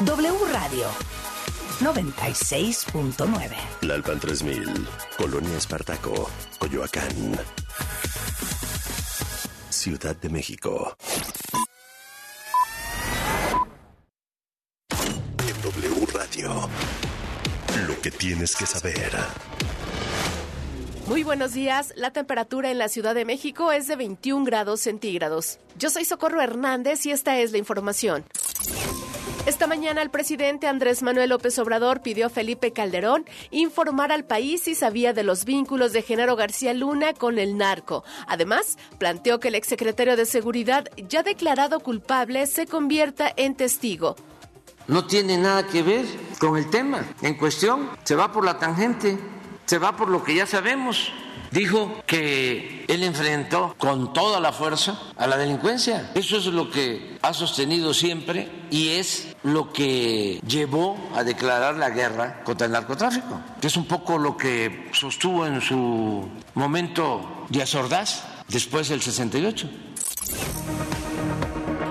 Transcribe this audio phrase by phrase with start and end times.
[0.00, 0.86] W Radio
[1.80, 3.56] 96.9.
[3.80, 7.38] Lalpan 3000, Colonia Espartaco, Coyoacán.
[9.70, 10.94] Ciudad de México.
[14.90, 16.68] En W Radio.
[17.88, 19.12] Lo que tienes que saber.
[21.06, 21.94] Muy buenos días.
[21.96, 25.58] La temperatura en la Ciudad de México es de 21 grados centígrados.
[25.78, 28.24] Yo soy Socorro Hernández y esta es la información.
[29.46, 34.62] Esta mañana el presidente Andrés Manuel López Obrador pidió a Felipe Calderón informar al país
[34.64, 38.02] si sabía de los vínculos de Genaro García Luna con el narco.
[38.26, 44.16] Además, planteó que el exsecretario de Seguridad, ya declarado culpable, se convierta en testigo.
[44.88, 46.06] No tiene nada que ver
[46.40, 49.16] con el tema en cuestión, se va por la tangente,
[49.64, 51.12] se va por lo que ya sabemos
[51.56, 56.10] dijo que él enfrentó con toda la fuerza a la delincuencia.
[56.14, 61.90] Eso es lo que ha sostenido siempre y es lo que llevó a declarar la
[61.90, 68.22] guerra contra el narcotráfico, es un poco lo que sostuvo en su momento Díaz Ordaz
[68.48, 69.68] después del 68.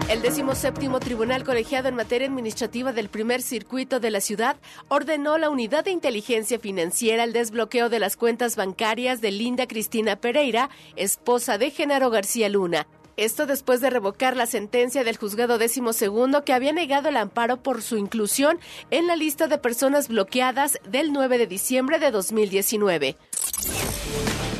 [0.08, 4.56] El 17 Tribunal Colegiado en Materia Administrativa del Primer Circuito de la Ciudad
[4.88, 10.16] ordenó la Unidad de Inteligencia Financiera el desbloqueo de las cuentas bancarias de Linda Cristina
[10.16, 12.86] Pereira, esposa de Genaro García Luna.
[13.17, 17.64] Esto después de revocar la sentencia del juzgado décimo segundo que había negado el amparo
[17.64, 18.59] por su inclusión
[18.92, 23.17] en la lista de personas bloqueadas del 9 de diciembre de 2019.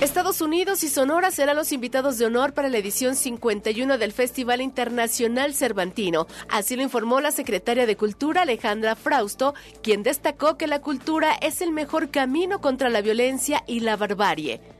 [0.02, 4.60] Estados Unidos y Sonora serán los invitados de honor para la edición 51 del Festival
[4.60, 6.28] Internacional Cervantino.
[6.50, 11.62] Así lo informó la secretaria de Cultura Alejandra Frausto, quien destacó que la cultura es
[11.62, 14.75] el mejor camino contra la violencia y la barbarie.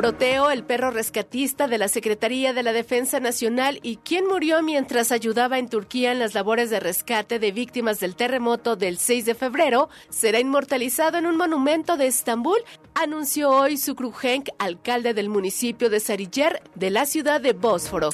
[0.00, 5.12] Proteo, el perro rescatista de la Secretaría de la Defensa Nacional y quien murió mientras
[5.12, 9.34] ayudaba en Turquía en las labores de rescate de víctimas del terremoto del 6 de
[9.34, 12.60] febrero, será inmortalizado en un monumento de Estambul,
[12.94, 18.08] anunció hoy Sukruhenk, alcalde del municipio de Sarıyer de la ciudad de Bósforo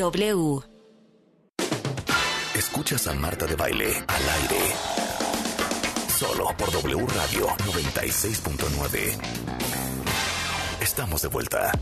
[0.00, 0.62] W.
[2.54, 4.74] Escuchas a Marta de Baile al aire.
[6.18, 9.20] Solo por W Radio 96.9.
[10.80, 11.72] Estamos de vuelta.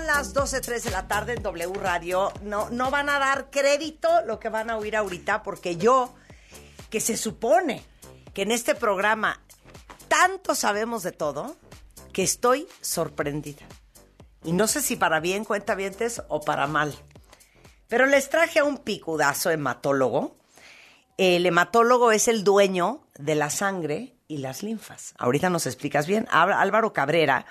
[0.00, 2.32] Son las 12.03 de la tarde en W Radio.
[2.42, 6.14] No, no van a dar crédito lo que van a oír ahorita porque yo,
[6.88, 7.84] que se supone
[8.32, 9.42] que en este programa
[10.08, 11.54] tanto sabemos de todo,
[12.14, 13.66] que estoy sorprendida.
[14.42, 16.94] Y no sé si para bien cuentavientes o para mal.
[17.88, 20.34] Pero les traje a un picudazo hematólogo.
[21.18, 25.12] El hematólogo es el dueño de la sangre y las linfas.
[25.18, 26.26] Ahorita nos explicas bien.
[26.30, 27.44] Álvaro Cabrera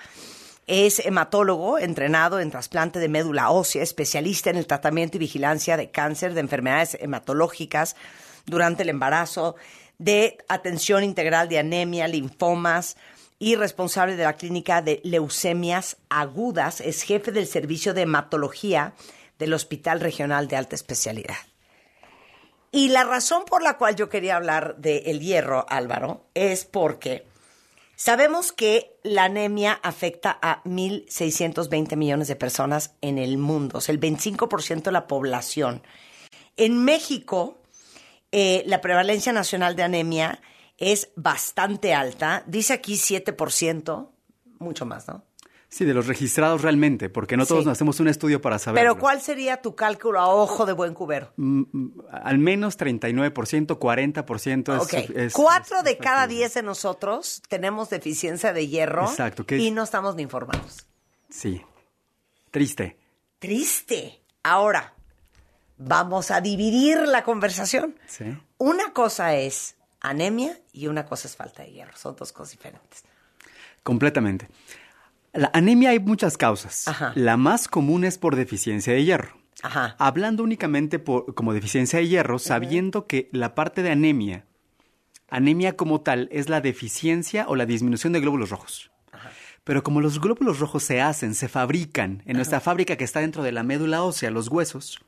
[0.66, 5.90] es hematólogo, entrenado en trasplante de médula ósea, especialista en el tratamiento y vigilancia de
[5.90, 7.96] cáncer, de enfermedades hematológicas
[8.46, 9.56] durante el embarazo,
[9.98, 12.96] de atención integral de anemia, linfomas
[13.38, 16.80] y responsable de la clínica de leucemias agudas.
[16.80, 18.94] Es jefe del servicio de hematología
[19.38, 21.36] del Hospital Regional de Alta Especialidad.
[22.72, 27.26] Y la razón por la cual yo quería hablar del el hierro, Álvaro, es porque
[28.02, 33.92] Sabemos que la anemia afecta a 1.620 millones de personas en el mundo, o sea,
[33.92, 35.82] el 25% de la población.
[36.56, 37.60] En México
[38.32, 40.40] eh, la prevalencia nacional de anemia
[40.78, 42.42] es bastante alta.
[42.46, 44.08] Dice aquí 7%,
[44.60, 45.22] mucho más, ¿no?
[45.72, 47.70] Sí, de los registrados realmente, porque no todos Sí.
[47.70, 48.82] hacemos un estudio para saber.
[48.82, 51.32] Pero ¿cuál sería tu cálculo a ojo de buen cubero?
[52.10, 54.82] Al menos 39%, 40% es...
[54.82, 59.70] Ok, es- cuatro es- de cada diez de nosotros tenemos deficiencia de hierro Exacto, y
[59.70, 60.86] no estamos ni informados.
[61.28, 61.62] Sí.
[62.50, 62.98] Triste.
[63.38, 64.20] Triste.
[64.42, 64.92] Ahora,
[65.78, 67.94] vamos a dividir la conversación.
[68.08, 68.24] Sí.
[68.58, 71.96] Una cosa es anemia y una cosa es falta de hierro.
[71.96, 73.04] Son dos cosas diferentes.
[73.84, 74.48] Completamente.
[75.32, 76.88] La anemia hay muchas causas.
[76.88, 77.12] Ajá.
[77.14, 79.36] La más común es por deficiencia de hierro.
[79.62, 79.94] Ajá.
[79.98, 84.46] Hablando únicamente por, como deficiencia de hierro, sabiendo que la parte de anemia,
[85.28, 88.90] anemia como tal, es la deficiencia o la disminución de glóbulos rojos.
[89.62, 93.42] Pero como los glóbulos rojos se hacen, se fabrican en nuestra fábrica que está dentro
[93.42, 94.98] de la médula ósea, los huesos,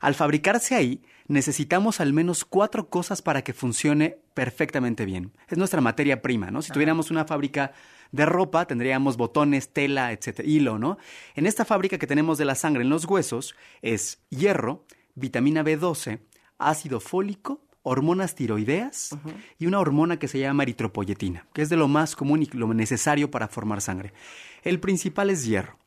[0.00, 5.32] al fabricarse ahí, necesitamos al menos cuatro cosas para que funcione perfectamente bien.
[5.48, 6.62] Es nuestra materia prima, ¿no?
[6.62, 7.72] Si tuviéramos una fábrica
[8.12, 10.98] de ropa, tendríamos botones, tela, etcétera, hilo, ¿no?
[11.34, 14.84] En esta fábrica que tenemos de la sangre en los huesos es hierro,
[15.14, 16.20] vitamina B12,
[16.58, 19.16] ácido fólico, hormonas tiroideas
[19.58, 22.72] y una hormona que se llama eritropoyetina, que es de lo más común y lo
[22.74, 24.12] necesario para formar sangre.
[24.62, 25.78] El principal es hierro.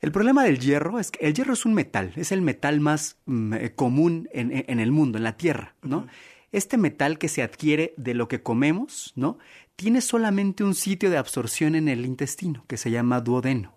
[0.00, 3.18] El problema del hierro es que el hierro es un metal, es el metal más
[3.26, 6.06] mm, eh, común en, el mundo, en la Tierra, ¿no?
[6.52, 9.38] Este metal que se adquiere de lo que comemos, ¿no?
[9.80, 13.72] Tiene solamente un sitio de absorción en el intestino, que se llama duodeno.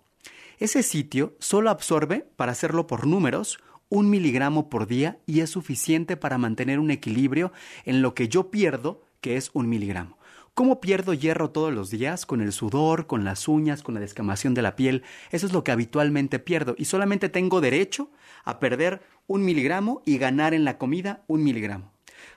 [0.59, 3.57] Ese sitio solo absorbe, para hacerlo por números,
[3.87, 7.53] un miligramo por día y es suficiente para mantener un equilibrio
[7.85, 10.17] en lo que yo pierdo, que es un miligramo.
[10.53, 12.25] ¿Cómo pierdo hierro todos los días?
[12.25, 15.03] Con el sudor, con las uñas, con la descamación de la piel.
[15.31, 18.11] Eso es lo que habitualmente pierdo y solamente tengo derecho
[18.43, 21.93] a perder un miligramo y ganar en la comida un miligramo.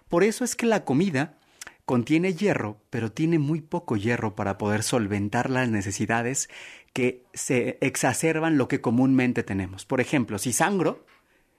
[0.08, 1.36] Por eso es que la comida
[1.86, 6.50] contiene hierro, pero tiene muy poco hierro para poder solventar las necesidades
[6.92, 9.86] que se exacerban lo que comúnmente tenemos.
[9.86, 11.06] Por ejemplo, si sangro,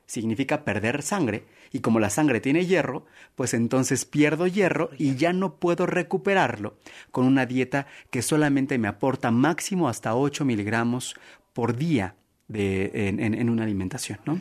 [0.06, 5.32] significa perder sangre, y como la sangre tiene hierro, pues entonces pierdo hierro y ya
[5.34, 6.78] no puedo recuperarlo
[7.12, 11.16] con una dieta que solamente me aporta máximo hasta 8 miligramos
[11.54, 12.16] por día
[12.48, 14.20] de, en, en- en una alimentación.
[14.26, 14.40] ¿no?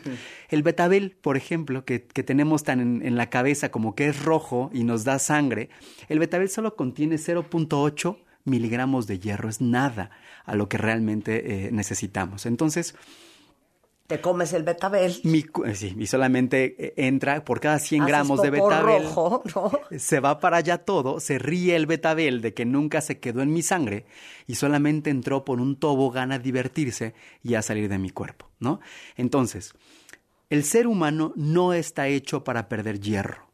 [0.49, 4.23] El betabel, por ejemplo, que, que tenemos tan en, en la cabeza como que es
[4.23, 5.69] rojo y nos da sangre,
[6.09, 10.09] el betabel solo contiene 0.8 miligramos de hierro, es nada
[10.45, 12.45] a lo que realmente eh, necesitamos.
[12.45, 12.95] Entonces,
[14.07, 15.19] Te comes el betabel.
[15.23, 19.03] mi eh, sí, y solamente eh, entra por cada 100 haces gramos de betabel.
[19.03, 19.71] rojo, ¿no?
[19.99, 23.51] Se va para allá todo, se ríe el betabel de que nunca se quedó en
[23.51, 24.05] mi sangre
[24.47, 28.79] y solamente entró por un tobogán a divertirse y a salir de mi cuerpo, ¿no?
[29.17, 29.73] Entonces,
[30.49, 33.49] el ser humano no está hecho para perder hierro,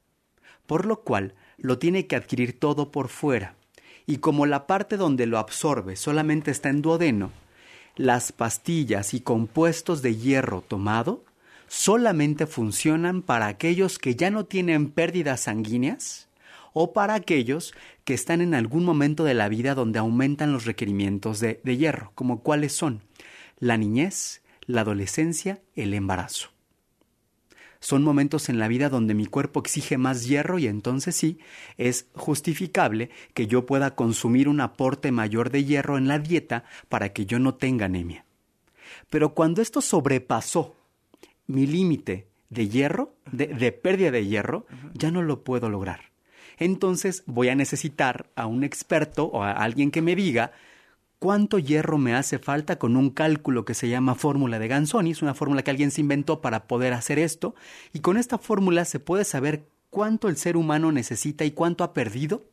[0.68, 3.56] por lo cual lo tiene que adquirir todo por fuera.
[4.06, 7.32] Y como la parte donde lo absorbe solamente está en duodeno,
[7.96, 11.24] las pastillas y compuestos de hierro tomado
[11.68, 16.28] solamente funcionan para aquellos que ya no tienen pérdidas sanguíneas
[16.74, 17.74] o para aquellos
[18.04, 22.12] que están en algún momento de la vida donde aumentan los requerimientos de, de hierro,
[22.16, 23.02] como cuáles son
[23.60, 26.53] la niñez, la adolescencia, el embarazo.
[27.84, 31.38] Son momentos en la vida donde mi cuerpo exige más hierro y entonces sí,
[31.78, 37.12] es justificable que yo pueda consumir un aporte mayor de hierro en la dieta para
[37.12, 38.24] que yo no tenga anemia.
[39.10, 40.78] Pero cuando esto sobrepasó
[41.48, 46.14] mi límite de hierro, de, de pérdida de hierro, ya no lo puedo lograr.
[46.60, 50.54] Entonces voy a necesitar a un experto o a alguien que me diga
[51.24, 55.22] cuánto hierro me hace falta con un cálculo que se llama fórmula de Ganzoni, es
[55.22, 57.56] una fórmula que alguien se inventó para poder hacer esto,
[57.94, 61.94] y con esta fórmula se puede saber cuánto el ser humano necesita y cuánto ha
[61.94, 62.44] perdido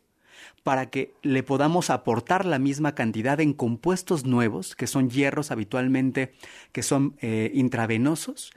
[0.62, 6.33] para que le podamos aportar la misma cantidad en compuestos nuevos, que son hierros habitualmente,
[6.71, 8.53] que son eh, intravenosos.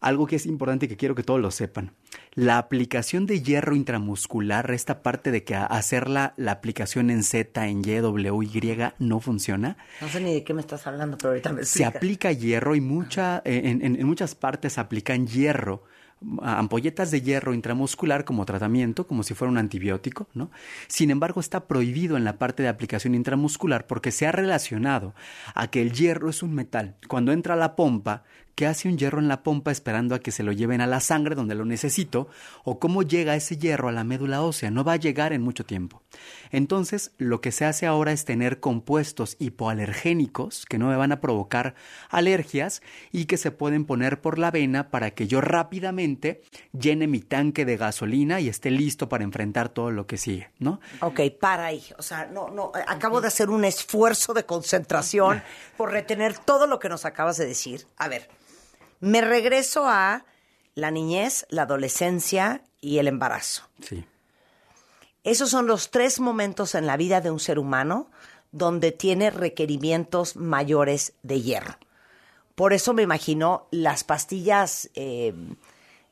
[0.00, 1.92] Algo que es importante y que quiero que todos lo sepan.
[2.34, 7.80] La aplicación de hierro intramuscular, esta parte de que hacer la, aplicación en Z, en
[7.84, 9.76] Y, W, Y, no funciona.
[10.00, 12.80] No sé ni de qué me estás hablando, pero ahorita me Se aplica hierro y
[12.80, 15.84] mucha, eh, en, en- en muchas partes aplican hierro,
[16.42, 20.50] ampolletas de hierro intramuscular como tratamiento, como si fuera un antibiótico, ¿no?
[20.86, 25.14] Sin embargo, está prohibido en la parte de aplicación intramuscular porque se ha relacionado
[25.54, 26.96] a que el hierro es un metal.
[27.08, 30.32] Cuando entra a la pompa, ¿Qué hace un hierro en la pompa esperando a que
[30.32, 32.28] se lo lleven a la sangre donde lo necesito?
[32.64, 34.70] ¿O cómo llega ese hierro a la médula ósea?
[34.70, 36.02] No va a llegar en mucho tiempo.
[36.50, 41.20] Entonces, lo que se hace ahora es tener compuestos hipoalergénicos que no me van a
[41.20, 41.74] provocar
[42.08, 46.42] alergias y que se pueden poner por la vena para que yo rápidamente
[46.72, 50.80] llene mi tanque de gasolina y esté listo para enfrentar todo lo que sigue, ¿no?
[51.00, 51.84] Ok, para ahí.
[51.98, 55.42] O sea, no, no, acabo de hacer un esfuerzo de concentración
[55.76, 57.86] por retener todo lo que nos acabas de decir.
[57.96, 58.28] A ver,
[59.00, 60.24] me regreso a
[60.74, 63.64] la niñez, la adolescencia y el embarazo.
[63.82, 64.04] Sí.
[65.24, 68.10] Esos son los tres momentos en la vida de un ser humano
[68.52, 71.76] donde tiene requerimientos mayores de hierro.
[72.54, 75.32] Por eso me imagino las pastillas eh,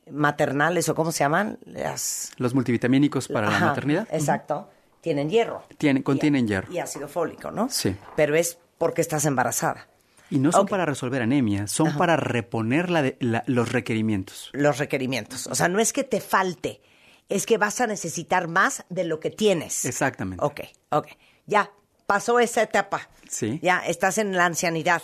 [0.09, 4.07] maternales o cómo se llaman, las Los multivitamínicos para la maternidad.
[4.11, 4.69] Exacto.
[5.01, 5.63] Tienen hierro.
[5.77, 6.71] Tienen- Y- contienen hierro.
[6.71, 7.69] Y ácido fólico, ¿no?
[7.69, 7.95] Sí.
[8.15, 9.87] Pero es porque estás embarazada.
[10.29, 14.49] Y no son para resolver anemia, son para reponer la de- la- los requerimientos.
[14.53, 15.47] Los requerimientos.
[15.47, 16.81] O sea, no es que te falte,
[17.29, 19.85] es que vas a necesitar más de lo que tienes.
[19.85, 20.43] Exactamente.
[20.45, 21.07] Ok, ok.
[21.47, 21.71] Ya,
[22.05, 23.09] pasó esa etapa.
[23.27, 23.59] Sí.
[23.63, 25.01] Ya, estás en la ancianidad.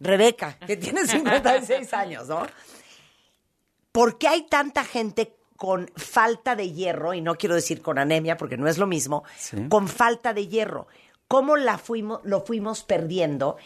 [0.00, 2.46] Rebeca, que tiene 56 años, ¿no?
[3.92, 8.36] ¿Por qué hay tanta gente con falta de hierro, y no quiero decir con anemia
[8.36, 9.68] porque no es lo mismo, Sí.
[9.68, 10.86] con falta de hierro?
[11.28, 13.56] ¿Cómo la fuimos, lo fuimos perdiendo?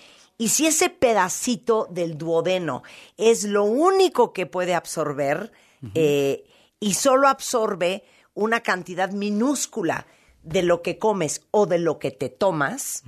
[0.40, 2.82] Y si ese pedacito del duodeno
[3.18, 5.52] es lo único que puede absorber
[5.94, 6.46] eh,
[6.80, 10.06] y solo absorbe una cantidad minúscula
[10.42, 13.02] de lo que comes o de lo que te tomas,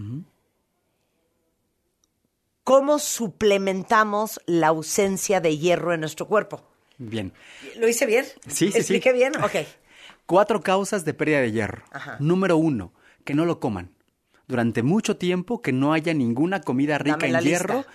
[2.64, 6.62] ¿cómo suplementamos la ausencia de hierro en nuestro cuerpo?
[6.98, 7.32] Bien.
[7.78, 8.26] ¿Lo hice bien?
[8.46, 8.78] Sí, sí, sí.
[8.78, 9.42] ¿Expliqué bien?
[9.42, 9.66] Ok.
[10.26, 11.82] Cuatro causas de pérdida de hierro.
[11.92, 12.18] Ajá.
[12.20, 12.92] Número uno,
[13.24, 13.90] que no lo coman.
[14.49, 17.75] Durante mucho tiempo que no haya ninguna comida rica en hierro.
[17.76, 17.92] lista.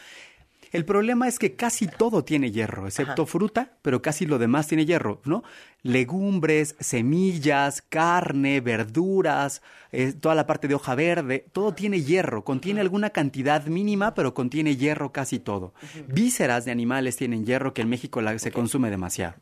[0.74, 4.86] El problema es que casi todo tiene hierro, excepto fruta, pero casi lo demás tiene
[4.86, 5.42] hierro, ¿no?
[5.82, 9.62] Legumbres, semillas, carne, verduras,
[9.94, 14.34] eh, toda la parte de hoja verde, todo tiene hierro, contiene alguna cantidad mínima, pero
[14.34, 15.74] contiene hierro casi todo.
[16.10, 19.36] Vísceras de animales tienen hierro que en México la- se consume demasiado.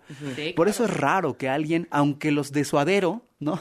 [0.55, 3.59] Por eso es raro que alguien, aunque los de suadero, ¿no?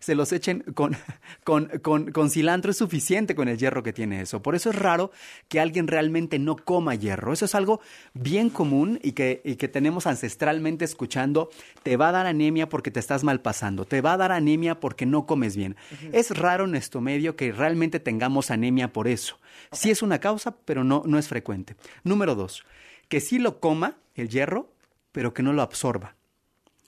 [0.00, 0.96] Se los echen con,
[1.44, 4.42] con, con, con cilantro, es suficiente con el hierro que tiene eso.
[4.42, 5.10] Por eso es raro
[5.48, 7.32] que alguien realmente no coma hierro.
[7.32, 7.80] Eso es algo
[8.12, 11.50] bien común y que, y que tenemos ancestralmente escuchando.
[11.82, 13.86] Te va a dar anemia porque te estás mal pasando.
[13.86, 15.76] Te va a dar anemia porque no comes bien.
[16.12, 19.38] Es raro en nuestro medio que realmente tengamos anemia por eso.
[19.72, 21.76] Sí es una causa, pero no, no es frecuente.
[22.02, 22.64] Número dos,
[23.08, 24.72] que sí lo coma el hierro,
[25.12, 26.16] pero que no lo absorba.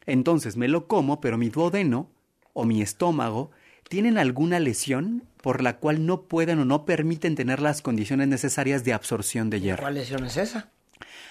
[0.06, 2.10] Entonces me lo como, pero mi duodeno
[2.52, 3.50] o mi estómago
[3.88, 8.84] tienen alguna lesión por la cual no pueden o no permiten tener las condiciones necesarias
[8.84, 9.82] de absorción de hierro.
[9.82, 10.68] ¿Cuál lesión es esa?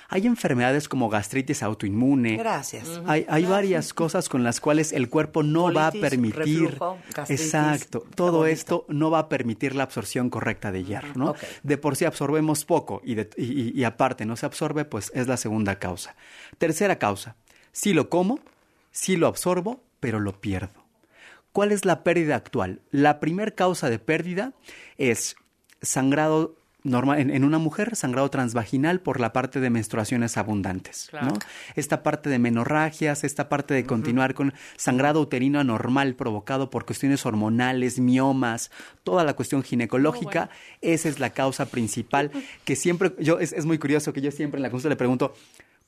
[0.10, 2.36] Hay enfermedades como gastritis autoinmune.
[2.36, 3.00] Gracias.
[3.08, 6.36] Hay, hay varias cosas con las cuales el cuerpo no va a permitir.
[6.36, 7.46] reflujo, gastritis.
[7.46, 8.04] Exacto.
[8.14, 11.34] Todo esto no va a permitir la absorción correcta de hierro, ¿no?
[11.64, 15.12] De por sí absorbemos poco y, de- y- y- y aparte no se absorbe, pues
[15.16, 16.16] es la segunda causa.
[16.58, 17.38] Tercera causa.
[17.72, 18.40] Si lo como,
[18.92, 20.81] si lo absorbo, pero lo pierdo.
[21.52, 22.82] ¿Cuál es la pérdida actual?
[22.92, 24.54] La primera causa de pérdida
[24.98, 25.36] es
[25.82, 31.28] sangrado normal en, en una mujer, sangrado transvaginal por la parte de menstruaciones abundantes, Claro.
[31.28, 31.34] ¿no?
[31.76, 37.24] Esta parte de menorragias, esta parte de continuar con sangrado uterino anormal provocado por cuestiones
[37.26, 38.72] hormonales, miomas,
[39.04, 40.50] toda la cuestión ginecológica,
[40.82, 42.32] esa es la causa principal
[42.66, 45.34] que siempre yo es, es muy curioso que yo siempre en la consulta le pregunto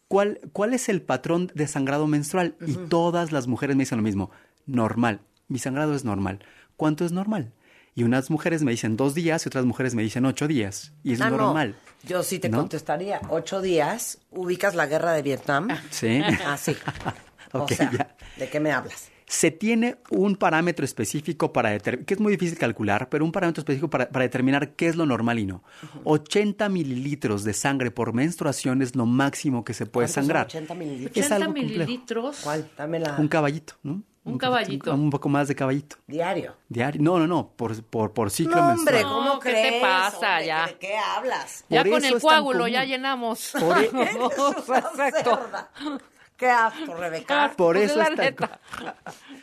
[0.08, 2.56] ¿Cuál, ¿Cuál es el patrón de sangrado menstrual?
[2.68, 4.30] Y todas las mujeres me dicen lo mismo.
[4.68, 5.22] Normal.
[5.54, 6.40] Mi sangrado es normal.
[6.78, 7.54] ¿Cuánto es normal?
[7.94, 10.94] Y unas mujeres me dicen dos días y otras mujeres me dicen ocho días.
[11.04, 11.38] Y es Ah, no.
[11.38, 11.76] normal.
[12.02, 12.58] Yo sí te ¿No?
[12.58, 13.22] contestaría.
[13.30, 15.68] Ocho días, ubicas la guerra de Vietnam.
[15.92, 16.22] Sí.
[16.44, 16.76] Ah, sí.
[17.56, 18.16] Ok, o sea, ya.
[18.38, 19.12] ¿de qué me hablas?
[19.28, 23.62] Se tiene un parámetro específico para determinar, que es muy difícil calcular, pero un parámetro
[23.62, 25.64] específico para, para determinar qué es lo normal y no.
[26.04, 30.46] 80 mililitros de sangre por menstruación es lo máximo que se puede ¿Cuántos son sangrar.
[30.48, 31.12] 80 mililitros?
[31.18, 32.40] Es 80 algo mililitros.
[32.44, 32.68] ¿Cuál?
[32.76, 33.18] Dame la...
[33.20, 34.02] Un caballito, ¿no?
[34.26, 34.94] Un caballito.
[34.94, 35.98] Un poco más de caballito.
[36.08, 36.56] Diario.
[36.70, 37.02] Diario.
[37.02, 39.04] No, no, no, por, por, por ciclo No, hombre, menstrual.
[39.04, 39.74] ¿cómo No, ¿qué crees?
[39.74, 40.46] te pasa hombre?
[40.46, 40.66] ya?
[40.68, 41.66] ¿De qué hablas?
[41.70, 43.52] Ya Por con el coágulo ya llenamos.
[43.60, 44.16] Por e- Eres
[44.68, 45.40] una Exacto.
[46.38, 47.54] Qué asco, Rebeca.
[47.56, 48.60] Por eso es tan- neta.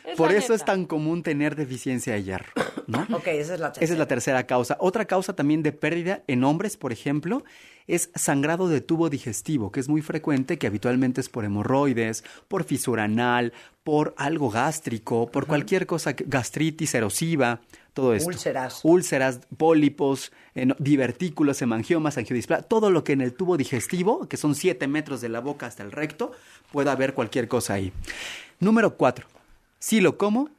[0.03, 0.71] Es Por la eso es neta.
[0.73, 2.51] tan común tener deficiencia de hierro.
[2.87, 3.05] ¿no?
[3.15, 3.83] Ok, esa es la tercera.
[3.85, 4.75] Esa es la tercera causa.
[4.79, 7.43] Otra causa también de pérdida en hombres, por ejemplo,
[7.87, 12.63] es sangrado de tubo digestivo, que es muy frecuente, que habitualmente es por hemorroides, por
[12.63, 17.61] fisura anal, por algo gástrico, por cualquier cosa, gastritis erosiva,
[17.93, 18.29] todo esto.
[18.29, 18.81] Úlceras.
[18.83, 24.37] Úlceras, pólipos, eh, no, divertículos, hemangiomas, angiodisplasia, todo lo que en el tubo digestivo, que
[24.37, 26.31] son 7 metros de la boca hasta el recto,
[26.71, 27.91] pueda haber cualquier cosa ahí.
[28.59, 29.27] Número 4.
[29.79, 30.49] Si lo como,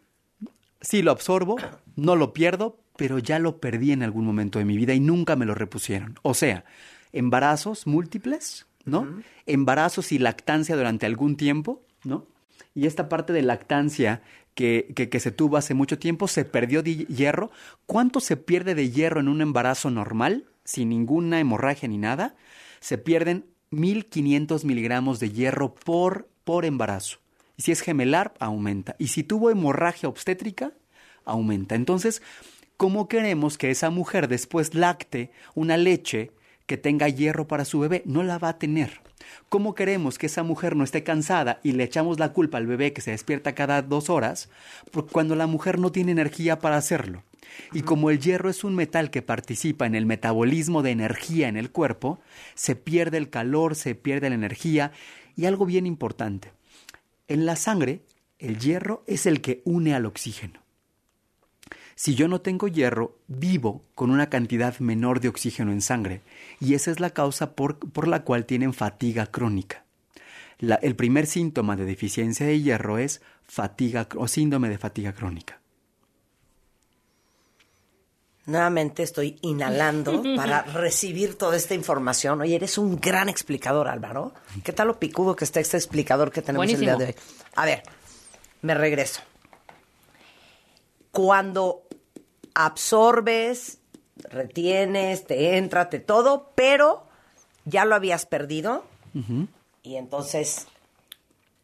[0.80, 1.56] si lo absorbo,
[1.96, 5.36] no lo pierdo, pero ya lo perdí en algún momento de mi vida y nunca
[5.36, 6.18] me lo repusieron.
[6.22, 6.64] O sea,
[7.12, 9.22] embarazos múltiples, ¿no?
[9.46, 12.26] Embarazos y lactancia durante algún tiempo, ¿no?
[12.74, 14.22] Y esta parte de lactancia
[14.54, 17.50] que, que, se tuvo hace mucho tiempo, se perdió de hierro.
[17.86, 22.34] ¿Cuánto se pierde de hierro en un embarazo normal, sin ninguna hemorragia ni nada?
[22.80, 27.18] Se pierden 1500 miligramos de hierro por, por embarazo.
[27.56, 28.94] Y si es gemelar, aumenta.
[28.98, 30.72] Y si tuvo hemorragia obstétrica,
[31.24, 31.74] aumenta.
[31.74, 32.22] Entonces,
[32.76, 36.32] ¿cómo queremos que esa mujer después lacte una leche
[36.66, 38.02] que tenga hierro para su bebé?
[38.04, 39.00] No la va a tener.
[39.48, 42.92] ¿Cómo queremos que esa mujer no esté cansada y le echamos la culpa al bebé
[42.92, 44.48] que se despierta cada dos horas
[45.10, 47.22] cuando la mujer no tiene energía para hacerlo?
[47.72, 51.56] Y como el hierro es un metal que participa en el metabolismo de energía en
[51.56, 52.20] el cuerpo,
[52.54, 54.92] se pierde el calor, se pierde la energía
[55.36, 56.52] y algo bien importante.
[57.28, 58.02] En la sangre,
[58.38, 60.60] el hierro es el que une al oxígeno.
[61.94, 66.22] Si yo no tengo hierro, vivo con una cantidad menor de oxígeno en sangre
[66.60, 69.84] y esa es la causa por, por la cual tienen fatiga crónica.
[70.58, 75.62] La, el primer síntoma de deficiencia de hierro es fatiga o síndrome de fatiga crónica.
[78.44, 82.40] Nuevamente estoy inhalando para recibir toda esta información.
[82.40, 84.34] Oye, eres un gran explicador, Álvaro.
[84.64, 86.90] ¿Qué tal lo picudo que está este explicador que tenemos Buenísimo.
[86.90, 87.18] el día de hoy?
[87.54, 87.82] A ver,
[88.62, 89.20] me regreso.
[91.12, 91.81] Cuando
[92.54, 93.78] absorbes,
[94.16, 97.06] retienes, te entra, te todo, pero
[97.64, 98.84] ya lo habías perdido
[99.82, 100.66] y entonces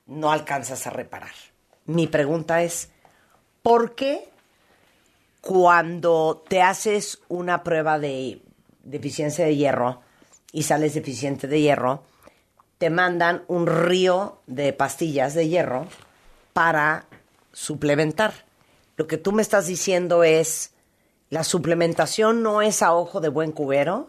[0.06, 1.32] no alcanzas a reparar.
[1.86, 2.90] Mi pregunta es,
[3.62, 4.28] ¿por qué
[5.40, 8.42] cuando te haces una prueba de
[8.82, 10.02] deficiencia de hierro
[10.52, 12.02] y sales deficiente de hierro,
[12.78, 15.86] te mandan un río de pastillas de hierro
[16.52, 17.06] para
[17.52, 18.32] suplementar?
[18.96, 20.72] Lo que tú me estás diciendo es,
[21.30, 24.06] la suplementación no es a ojo de buen cubero,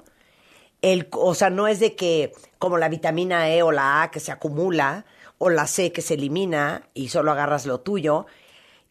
[0.82, 4.20] el, o sea, no es de que como la vitamina E o la A que
[4.20, 5.06] se acumula,
[5.38, 8.28] o la C que se elimina y solo agarras lo tuyo,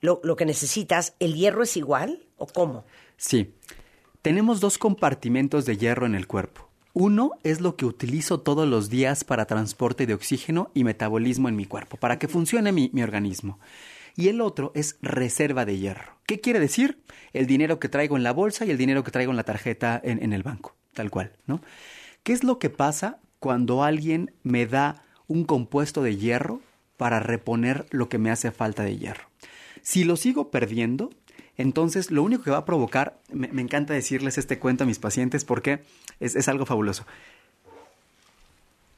[0.01, 2.85] lo, lo que necesitas, ¿el hierro es igual o cómo?
[3.17, 3.55] Sí.
[4.23, 6.69] Tenemos dos compartimentos de hierro en el cuerpo.
[6.93, 11.57] Uno es lo que utilizo todos los días para transporte de oxígeno y metabolismo en
[11.57, 13.61] mi cuerpo, para que funcione mi, mi organismo.
[14.17, 16.18] Y el otro es reserva de hierro.
[16.29, 16.99] ¿Qué quiere decir?
[17.33, 19.99] El dinero que traigo en la bolsa y el dinero que traigo en la tarjeta
[20.05, 21.63] en, el banco, tal cual, ¿no?
[22.23, 26.61] ¿Qué es lo que pasa cuando alguien me da un compuesto de hierro
[26.99, 29.25] para reponer lo que me hace falta de hierro?
[29.81, 31.09] Si lo sigo perdiendo,
[31.57, 35.47] entonces lo único que va a provocar, me, encanta decirles este cuento a mis pacientes
[35.47, 35.81] porque
[36.21, 37.07] es algo fabuloso.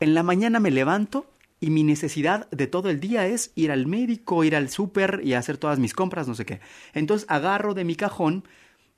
[0.00, 1.26] En la mañana me levanto
[1.60, 5.34] y mi necesidad de todo el día es ir al médico, ir al súper y
[5.34, 6.60] hacer todas mis compras, no sé qué.
[6.94, 8.44] Entonces agarro de mi cajón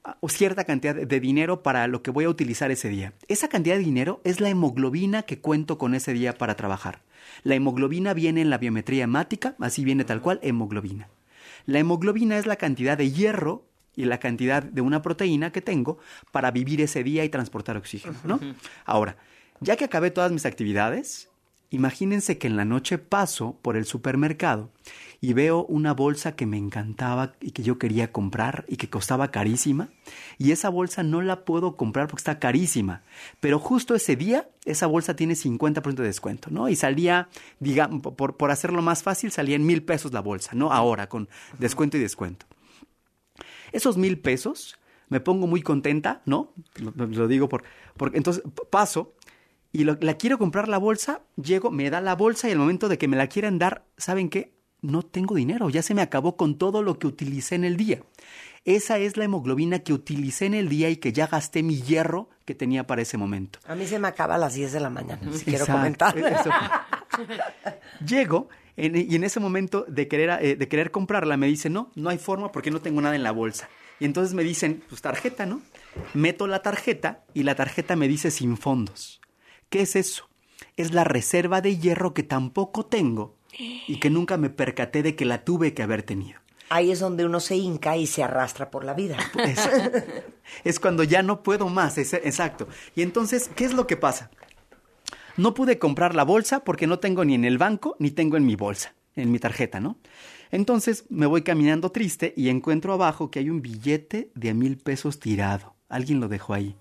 [0.04, 3.14] ah, cierta cantidad de dinero para lo que voy a utilizar ese día.
[3.26, 7.02] Esa cantidad de dinero es la hemoglobina que cuento con ese día para trabajar.
[7.42, 11.08] La hemoglobina viene en la biometría hemática, así viene tal cual, hemoglobina.
[11.66, 15.98] La hemoglobina es la cantidad de hierro y la cantidad de una proteína que tengo
[16.30, 18.40] para vivir ese día y transportar oxígeno, ¿no?
[18.84, 19.16] Ahora,
[19.60, 21.28] ya que acabé todas mis actividades,
[21.72, 24.70] imagínense que en la noche paso por el supermercado
[25.20, 29.30] y veo una bolsa que me encantaba y que yo quería comprar y que costaba
[29.30, 29.88] carísima
[30.36, 33.02] y esa bolsa no la puedo comprar porque está carísima,
[33.40, 36.68] pero justo ese día esa bolsa tiene 50% de descuento, ¿no?
[36.68, 40.72] Y salía, digamos, por, por hacerlo más fácil, salía en mil pesos la bolsa, ¿no?
[40.72, 42.46] Ahora con descuento y descuento.
[43.72, 46.52] Esos mil pesos me pongo muy contenta, ¿no?
[46.76, 47.64] Lo, lo digo por,
[47.96, 49.14] porque entonces paso
[49.72, 52.88] y lo- la quiero comprar la bolsa, llego, me da la bolsa y al momento
[52.88, 54.52] de que me la quieran dar, ¿saben qué?
[54.80, 58.02] No tengo dinero, ya se me acabó con todo lo que utilicé en el día.
[58.64, 62.28] Esa es la hemoglobina que utilicé en el día y que ya gasté mi hierro
[62.44, 63.58] que tenía para ese momento.
[63.66, 66.16] A mí se me acaba a las 10 de la mañana, si quiero comentar.
[66.18, 66.50] Eso.
[68.06, 71.90] Llego en- y en ese momento de querer, eh, de querer comprarla me dice, no,
[71.94, 73.68] no hay forma porque no tengo nada en la bolsa.
[74.00, 75.60] Y entonces me dicen, pues tarjeta, ¿no?
[76.14, 79.20] Meto la tarjeta y la tarjeta me dice sin fondos.
[79.72, 80.28] ¿Qué es eso?
[80.76, 83.34] Es la reserva de hierro que tampoco tengo
[83.88, 86.38] y que nunca me percaté de que la tuve que haber tenido.
[86.68, 89.16] ahí es donde uno se hinca y se arrastra por la vida.
[89.44, 89.68] Es,
[90.64, 92.68] es cuando ya no puedo más, es- exacto.
[92.94, 94.30] Y entonces, ¿qué es lo que pasa?
[95.38, 98.44] No pude comprar la bolsa porque no tengo ni en el banco ni tengo en
[98.44, 99.96] mi bolsa, en mi tarjeta, ¿no?
[100.50, 104.76] Entonces me voy caminando triste y encuentro abajo que hay un billete de a mil
[104.76, 105.74] pesos tirado.
[105.88, 106.76] Alguien lo dejó ahí.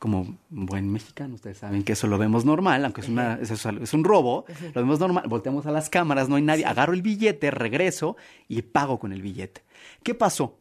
[0.00, 3.92] Como buen mexicano, ustedes saben que eso lo vemos normal, aunque es, una, es, es
[3.94, 5.24] un robo, lo vemos normal.
[5.28, 8.16] Volteamos a las cámaras, no hay nadie, agarro el billete, regreso
[8.48, 9.62] y pago con el billete.
[10.02, 10.56] ¿Qué pasó?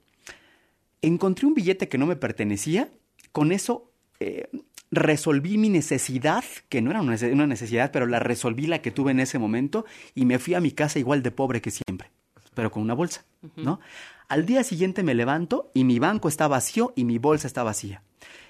[1.01, 2.89] encontré un billete que no me pertenecía,
[3.31, 4.49] con eso eh,
[4.91, 9.19] resolví mi necesidad, que no era una necesidad, pero la resolví la que tuve en
[9.19, 12.11] ese momento y me fui a mi casa igual de pobre que siempre,
[12.53, 13.25] pero con una bolsa,
[13.55, 13.79] ¿no?
[14.27, 18.03] Al día siguiente me levanto y mi banco está vacío y mi bolsa está vacía.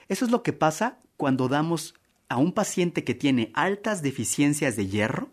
[0.10, 1.96] Eso es lo que pasa cuando damos
[2.28, 5.30] a un paciente que tiene altas deficiencias de hierro,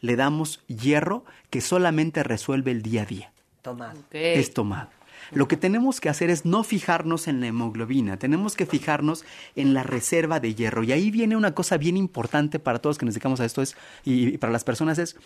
[0.00, 3.96] le damos hierro que solamente resuelve el día a día Tomás.
[4.10, 4.90] es tomado.
[5.32, 9.24] Lo que tenemos que hacer es no fijarnos en la hemoglobina, tenemos que fijarnos
[9.56, 10.84] en la reserva de hierro.
[10.84, 13.76] Y ahí viene una cosa bien importante para todos que nos dedicamos a esto es,
[14.04, 15.16] y, y para las personas es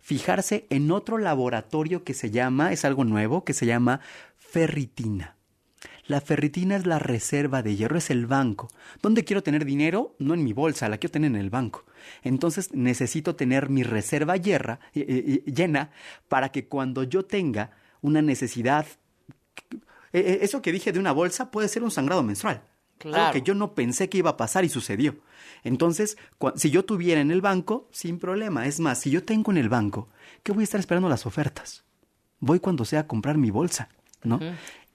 [0.00, 4.00] fijarse en otro laboratorio que se llama, es algo nuevo, que se llama
[4.36, 5.37] ferritina.
[6.08, 8.68] La ferritina es la reserva de hierro, es el banco.
[9.02, 10.16] ¿Dónde quiero tener dinero?
[10.18, 11.84] No en mi bolsa, la quiero tener en el banco.
[12.22, 15.90] Entonces necesito tener mi reserva hierra- eh, eh, eh, llena
[16.28, 18.86] para que cuando yo tenga una necesidad,
[20.12, 22.62] eh, eso que dije de una bolsa puede ser un sangrado menstrual.
[23.00, 23.32] Algo Claro.
[23.32, 25.14] que yo no pensé que iba a pasar y sucedió.
[25.62, 26.16] Entonces,
[26.56, 28.66] si yo tuviera en el banco, sin problema.
[28.66, 30.08] Es más, si yo tengo en el banco,
[30.42, 31.84] ¿qué voy a estar esperando las ofertas?
[32.40, 33.88] Voy cuando sea a comprar mi bolsa,
[34.24, 34.40] ¿no?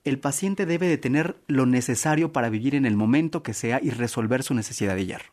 [0.03, 3.89] El paciente debe de tener lo necesario para vivir en el momento que sea y
[3.91, 5.31] resolver su necesidad de hierro.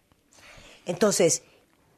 [0.86, 1.42] Entonces,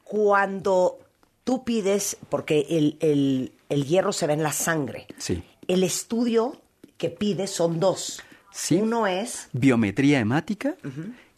[0.03, 0.99] cuando
[1.43, 5.43] tú pides, porque el, el- el hierro se ve en la sangre, Sí.
[5.67, 6.61] el estudio
[6.97, 8.21] que pides son dos.
[8.51, 8.75] Sí.
[8.75, 10.75] Uno es Biometría hemática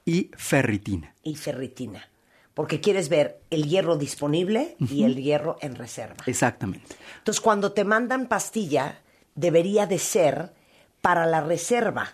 [0.06, 1.14] y ferritina.
[1.24, 2.10] y ferritina,
[2.54, 6.24] porque quieres ver el hierro disponible y el hierro en reserva.
[6.28, 6.96] Exactamente.
[7.20, 9.00] Entonces, cuando te mandan pastilla,
[9.34, 10.52] debería de ser
[11.06, 12.10] para la reserva,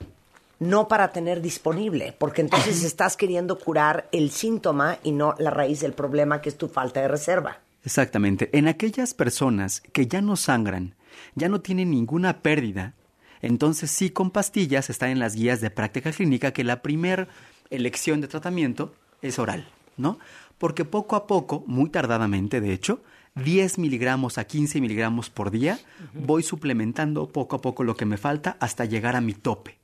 [0.60, 5.80] no para tener disponible, porque entonces estás queriendo curar el síntoma y no la raíz
[5.80, 7.60] del problema, que es tu falta de reserva.
[7.86, 8.50] Exactamente.
[8.52, 10.96] En aquellas personas que ya no sangran,
[11.36, 12.94] ya no tienen ninguna pérdida,
[13.42, 17.30] entonces sí con pastillas está en las guías de práctica clínica que la primer
[17.70, 20.20] elección de tratamiento es oral, ¿no?
[20.58, 23.00] Porque poco a poco, muy tardadamente de hecho,
[23.36, 25.80] 10 miligramos a 15 miligramos por día,
[26.14, 29.78] voy suplementando poco a poco lo que me falta hasta llegar a mi tope.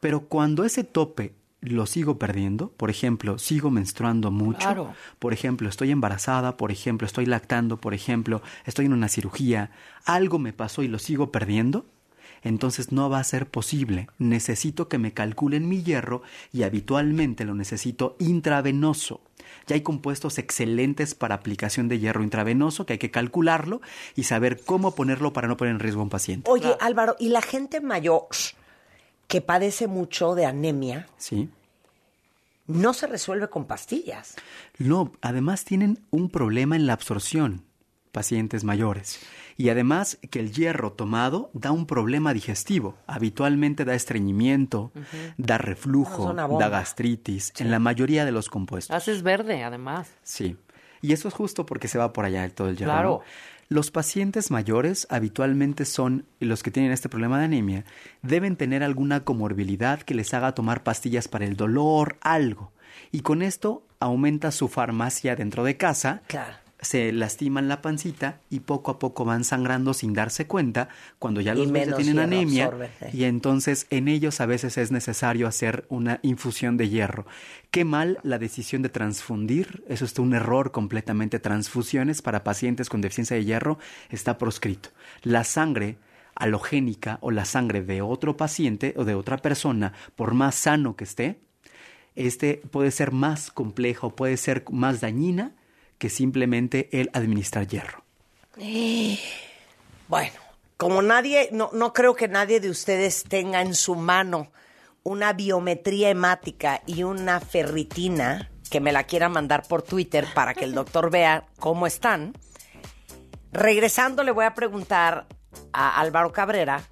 [0.00, 4.94] Pero cuando ese tope lo sigo perdiendo, por ejemplo, sigo menstruando mucho, Claro.
[5.18, 9.70] por ejemplo, estoy embarazada, por ejemplo, estoy lactando, por ejemplo, estoy en una cirugía,
[10.04, 11.86] algo me pasó y lo sigo perdiendo,
[12.42, 14.08] entonces no va a ser posible.
[14.18, 19.22] Necesito que me calculen mi hierro y habitualmente lo necesito intravenoso.
[19.66, 23.80] Ya hay compuestos excelentes para aplicación de hierro intravenoso que hay que calcularlo
[24.14, 26.50] y saber cómo ponerlo para no poner en riesgo a un paciente.
[26.50, 28.28] Oye, Álvaro, ¿y la gente mayor
[29.26, 31.48] que padece mucho de anemia ¿Sí?
[32.68, 34.36] no se resuelve con pastillas?
[34.78, 37.64] No, además tienen un problema en la absorción,
[38.16, 39.20] pacientes mayores.
[39.58, 42.96] Y además que el hierro tomado da un problema digestivo.
[43.06, 44.90] Habitualmente da estreñimiento,
[45.36, 48.96] da reflujo, da gastritis, en la mayoría de los compuestos.
[48.96, 50.08] Haces verde, además.
[50.22, 50.56] Sí.
[51.02, 52.90] Y eso es justo porque se va por allá todo el hierro.
[52.90, 53.10] Claro.
[53.10, 53.56] ¿no?
[53.68, 57.84] Los pacientes mayores habitualmente son los que tienen este problema de anemia,
[58.22, 62.72] deben tener alguna comorbilidad que les haga tomar pastillas para el dolor, algo.
[63.12, 66.65] Y con esto aumenta su farmacia dentro de casa, Claro.
[66.80, 71.54] Se lastiman la pancita y poco a poco van sangrando sin darse cuenta cuando ya
[71.54, 72.70] los tienen anemia
[73.12, 77.26] y entonces en ellos a veces es necesario hacer una infusión de hierro.
[77.70, 81.38] Qué mal la decisión de transfundir, eso es un error completamente.
[81.38, 83.78] Transfusiones para pacientes con deficiencia de hierro
[84.10, 84.90] está proscrito.
[85.22, 85.96] La sangre
[86.34, 91.04] halogénica o la sangre de otro paciente o de otra persona, por más sano que
[91.04, 91.40] esté,
[92.14, 95.54] este puede ser más complejo, puede ser más dañina
[95.98, 98.04] que simplemente el administrar hierro.
[100.08, 100.34] Bueno,
[100.76, 104.50] como nadie, no, no creo que nadie de ustedes tenga en su mano
[105.02, 110.64] una biometría hemática y una ferritina que me la quiera mandar por Twitter para que
[110.64, 112.34] el doctor vea cómo están.
[113.52, 115.26] Regresando le voy a preguntar
[115.72, 116.82] a Álvaro Cabrera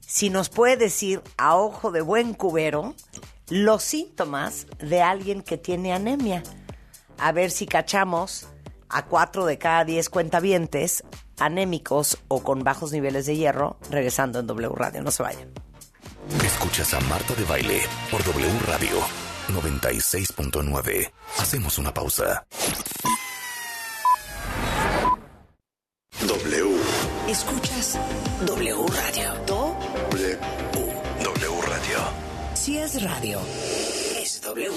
[0.00, 2.94] si nos puede decir a ojo de buen cubero
[3.48, 6.42] los síntomas de alguien que tiene anemia.
[7.18, 8.46] A ver si cachamos
[8.88, 11.02] a cuatro de cada diez cuentavientes
[11.38, 15.02] anémicos o con bajos niveles de hierro, regresando en W Radio.
[15.02, 15.50] No se vayan.
[16.44, 19.00] Escuchas a Marta de Baile por W Radio
[19.48, 21.12] 96.9.
[21.38, 22.46] Hacemos una pausa.
[26.20, 26.76] W.
[27.28, 27.98] Escuchas
[28.46, 29.34] W Radio.
[29.46, 29.76] Do
[30.10, 30.38] W.
[31.22, 31.98] W Radio.
[32.54, 33.38] si es radio,
[34.20, 34.70] es W.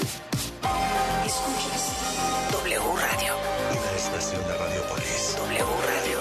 [1.25, 3.33] Escuchas W Radio.
[3.71, 5.35] Una estación de Radiopolis.
[5.37, 6.19] W Radio.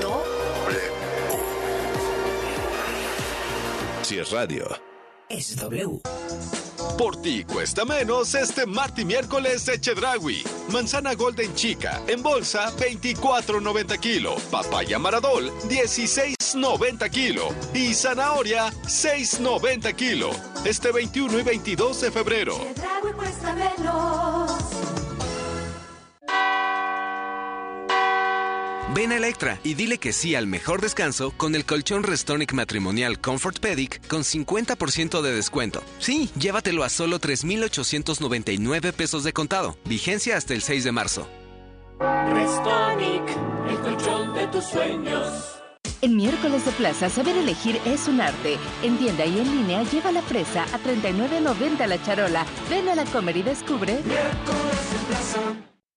[0.00, 0.24] Do
[0.66, 0.80] W.
[4.02, 4.66] Si es radio.
[5.28, 6.00] es W.
[6.98, 10.44] Por ti cuesta menos este martes y miércoles de Chedragui.
[10.70, 14.36] Manzana Golden Chica en bolsa 24.90 kilo.
[14.50, 17.48] Papaya Maradol 16.90 kilo.
[17.74, 20.30] Y zanahoria 6.90 kilo.
[20.64, 22.58] Este 21 y 22 de febrero.
[28.94, 33.20] Ven a Electra y dile que sí al mejor descanso con el colchón Restonic matrimonial
[33.20, 35.82] Comfort Pedic con 50% de descuento.
[35.98, 39.76] Sí, llévatelo a solo 3,899 pesos de contado.
[39.84, 41.28] Vigencia hasta el 6 de marzo.
[41.98, 43.36] Restonic,
[43.68, 45.56] el colchón de tus sueños.
[46.00, 48.58] En miércoles de plaza, saber elegir es un arte.
[48.84, 52.46] En tienda y en línea, lleva la fresa a 39.90 la charola.
[52.70, 53.98] Ven a la comer y descubre.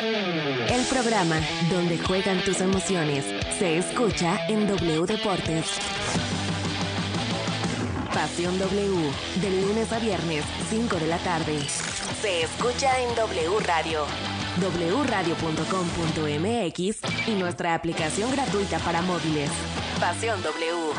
[0.00, 1.40] El programa
[1.72, 3.24] donde juegan tus emociones
[3.58, 5.66] se escucha en W Deportes.
[8.14, 9.10] Pasión W,
[9.42, 11.58] de lunes a viernes, 5 de la tarde.
[12.22, 14.06] Se escucha en W Radio,
[15.04, 15.26] wradio.com.mx
[17.26, 19.50] y nuestra aplicación gratuita para móviles.
[19.98, 20.92] Pasión W.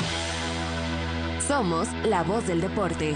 [1.48, 3.16] Somos la voz del deporte.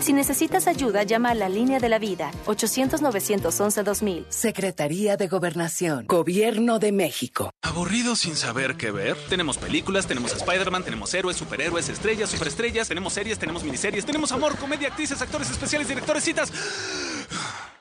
[0.00, 4.26] Si necesitas ayuda, llama a la línea de la vida, 800-911-2000.
[4.28, 7.50] Secretaría de Gobernación, Gobierno de México.
[7.62, 9.16] ¿Aburrido sin saber qué ver?
[9.28, 14.56] Tenemos películas, tenemos Spider-Man, tenemos héroes, superhéroes, estrellas, superestrellas, tenemos series, tenemos miniseries, tenemos amor,
[14.56, 16.52] comedia, actrices, actores especiales, directores, citas.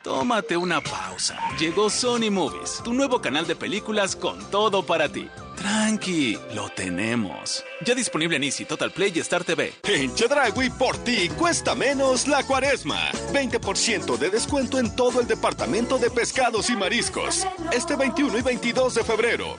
[0.06, 1.36] Tómate una pausa.
[1.58, 5.28] Llegó Sony Movies, tu nuevo canal de películas con todo para ti.
[5.58, 7.66] Tranqui, lo tenemos.
[7.84, 9.74] Ya disponible en Easy, Total Play y Star TV.
[9.84, 13.10] En Chedragui por ti cuesta menos la cuaresma.
[13.34, 17.48] 20% de descuento en todo el departamento de pescados y mariscos.
[17.72, 19.58] Este 21 y 22 de febrero.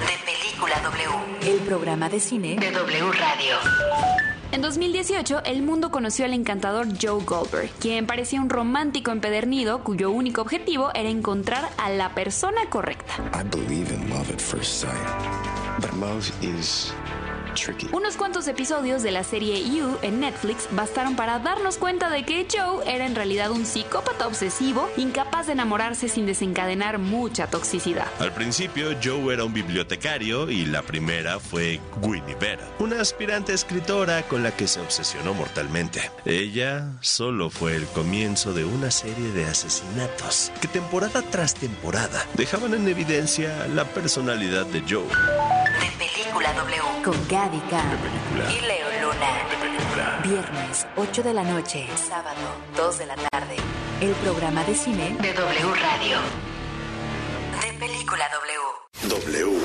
[0.00, 1.54] De Película W.
[1.54, 4.21] El programa de cine de W Radio.
[4.52, 10.10] En 2018, el mundo conoció al encantador Joe Goldberg, quien parecía un romántico empedernido cuyo
[10.10, 13.14] único objetivo era encontrar a la persona correcta.
[17.54, 17.88] Tricky.
[17.92, 22.46] Unos cuantos episodios de la serie You en Netflix bastaron para darnos cuenta de que
[22.50, 28.06] Joe era en realidad un psicópata obsesivo, incapaz de enamorarse sin desencadenar mucha toxicidad.
[28.18, 34.22] Al principio, Joe era un bibliotecario y la primera fue Winnie Vera, una aspirante escritora
[34.22, 36.10] con la que se obsesionó mortalmente.
[36.24, 42.74] Ella solo fue el comienzo de una serie de asesinatos que temporada tras temporada dejaban
[42.74, 45.06] en evidencia la personalidad de Joe.
[46.32, 46.82] Película W.
[47.04, 47.82] Con Gaby K.
[48.50, 50.22] Y Leo Luna.
[50.22, 51.86] Viernes, 8 de la noche.
[52.08, 52.40] Sábado,
[52.74, 53.56] 2 de la tarde.
[54.00, 56.18] El programa de cine de W Radio.
[57.60, 58.24] De Película
[59.02, 59.24] W.
[59.26, 59.58] W.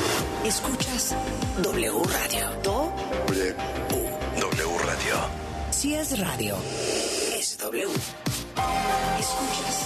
[0.44, 1.16] Escuchas
[1.60, 2.50] W Radio.
[2.64, 2.92] Do.
[3.28, 3.56] W.
[4.42, 5.16] W Radio.
[5.72, 6.58] Si es radio,
[7.34, 7.88] es W.
[9.20, 9.86] Escuchas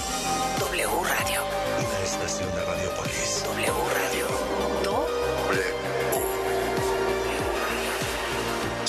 [0.59, 1.41] W Radio.
[1.77, 3.43] Una estación de Radiopolis.
[3.45, 4.50] W Radio.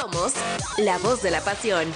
[0.00, 0.34] Somos
[0.78, 1.90] la voz de la pasión.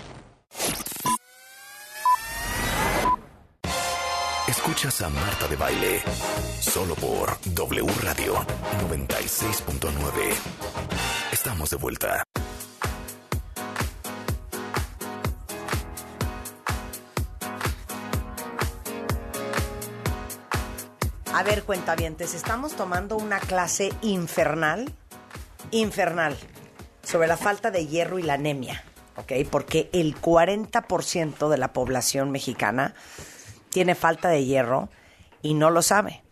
[4.49, 6.03] Escuchas a Marta de Baile.
[6.61, 8.35] Solo por W Radio
[8.89, 10.35] 96.9.
[11.33, 12.23] Estamos de vuelta.
[21.35, 24.93] A ver, cuentavientes, estamos tomando una clase infernal,
[25.71, 26.37] infernal,
[27.03, 28.85] sobre la falta de hierro y la anemia,
[29.17, 29.33] ¿ok?
[29.51, 32.95] Porque el 40% de la población mexicana
[33.71, 34.89] tiene falta de hierro
[35.43, 36.23] y no lo sabe.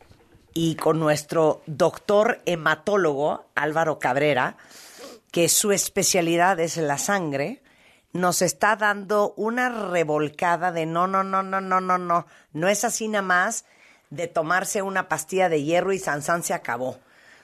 [0.54, 4.56] Y con nuestro doctor hematólogo, Álvaro Cabrera,
[5.30, 7.62] que su especialidad es la sangre,
[8.12, 12.26] nos está dando una revolcada de no, no, no, no, no, no, no.
[12.52, 13.64] No es así nada más
[14.10, 16.98] de tomarse una pastilla de hierro y Sansán se acabó.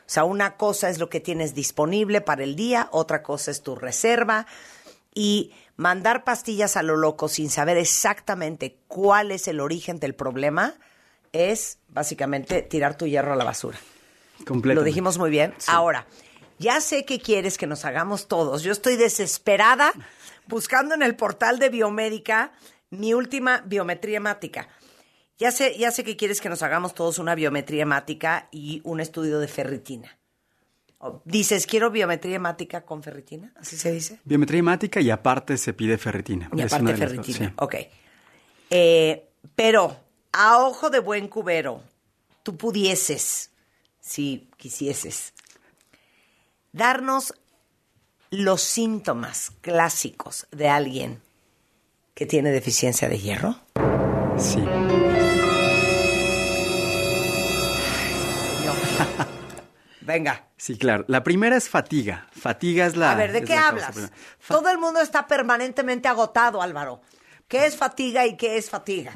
[0.07, 3.63] O sea, una cosa es lo que tienes disponible para el día, otra cosa es
[3.63, 4.47] tu reserva.
[5.15, 10.75] Y mandar pastillas a lo loco sin saber exactamente cuál es el origen del problema
[11.33, 13.79] es básicamente tirar tu hierro a la basura.
[14.47, 15.55] Lo dijimos muy bien.
[15.67, 16.07] Ahora,
[16.59, 18.63] ya sé que quieres que nos hagamos todos.
[18.63, 19.93] Yo estoy desesperada
[20.47, 22.53] buscando en el portal de biomédica
[22.91, 24.69] mi última biometría hemática.
[25.39, 29.01] Ya sé, ya sé que quieres que nos hagamos todos una biometría hemática y un
[29.01, 30.19] estudio de ferritina.
[30.99, 34.21] O Dices, quiero biometría hemática con ferritina, así se dice.
[34.25, 36.49] Biometría hemática y aparte se pide ferritina.
[36.55, 37.49] Y aparte ferritina.
[37.49, 37.55] sí.
[37.57, 37.75] Ok.
[38.71, 39.97] Eh, pero,
[40.33, 41.83] a ojo de buen cubero,
[42.43, 43.51] tú pudieses,
[44.01, 45.35] si quisieses,
[46.73, 47.35] darnos
[48.31, 51.21] los síntomas clásicos de alguien
[52.15, 53.57] que tiene deficiencia de hierro.
[54.39, 54.65] Sí.
[60.05, 60.49] Venga.
[60.57, 61.05] Sí, claro.
[61.09, 62.29] La primera es fatiga.
[62.33, 63.13] Fatiga es la.
[63.13, 64.13] A ver, ¿de qué hablas?
[64.47, 67.01] Todo el mundo está permanentemente agotado, Álvaro.
[67.49, 69.13] ¿Qué es fatiga y qué es fatiga?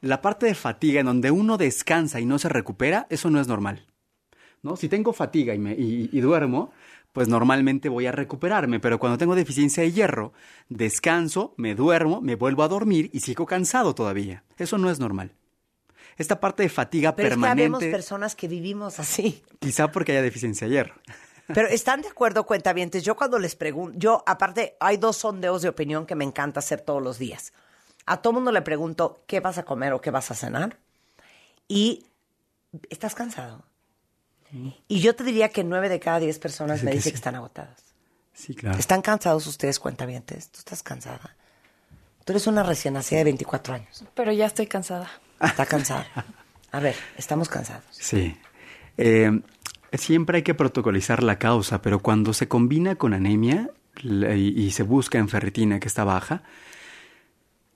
[0.00, 3.48] La parte de fatiga en donde uno descansa y no se recupera, eso no es
[3.48, 3.86] normal.
[4.62, 4.76] ¿No?
[4.76, 6.72] Si tengo fatiga y, me, y, y duermo,
[7.12, 10.32] pues normalmente voy a recuperarme, pero cuando tengo deficiencia de hierro,
[10.68, 14.44] descanso, me duermo, me vuelvo a dormir y sigo cansado todavía.
[14.58, 15.32] Eso no es normal.
[16.20, 19.42] Esta parte de fatiga Pero es que permanente, personas que vivimos así.
[19.58, 20.94] quizá porque haya deficiencia de hierro.
[21.46, 23.02] Pero ¿están de acuerdo, cuentavientes?
[23.02, 26.82] Yo cuando les pregunto, yo aparte hay dos sondeos de opinión que me encanta hacer
[26.82, 27.54] todos los días.
[28.04, 30.76] A todo mundo le pregunto, ¿qué vas a comer o qué vas a cenar?
[31.68, 32.04] Y,
[32.90, 33.64] ¿estás cansado?
[34.88, 37.10] Y yo te diría que nueve de cada diez personas Dice me que dicen sí.
[37.12, 37.94] que están agotadas.
[38.34, 38.78] Sí, claro.
[38.78, 40.50] ¿Están cansados ustedes, cuentavientes?
[40.50, 41.34] ¿Tú estás cansada?
[42.26, 44.04] Tú eres una recién nacida de 24 años.
[44.14, 45.08] Pero ya estoy cansada.
[45.40, 46.06] Está cansada.
[46.72, 47.84] A ver, estamos cansados.
[47.90, 48.36] Sí.
[48.96, 49.40] Eh,
[49.92, 53.70] siempre hay que protocolizar la causa, pero cuando se combina con anemia
[54.02, 56.42] y, y se busca en ferritina que está baja,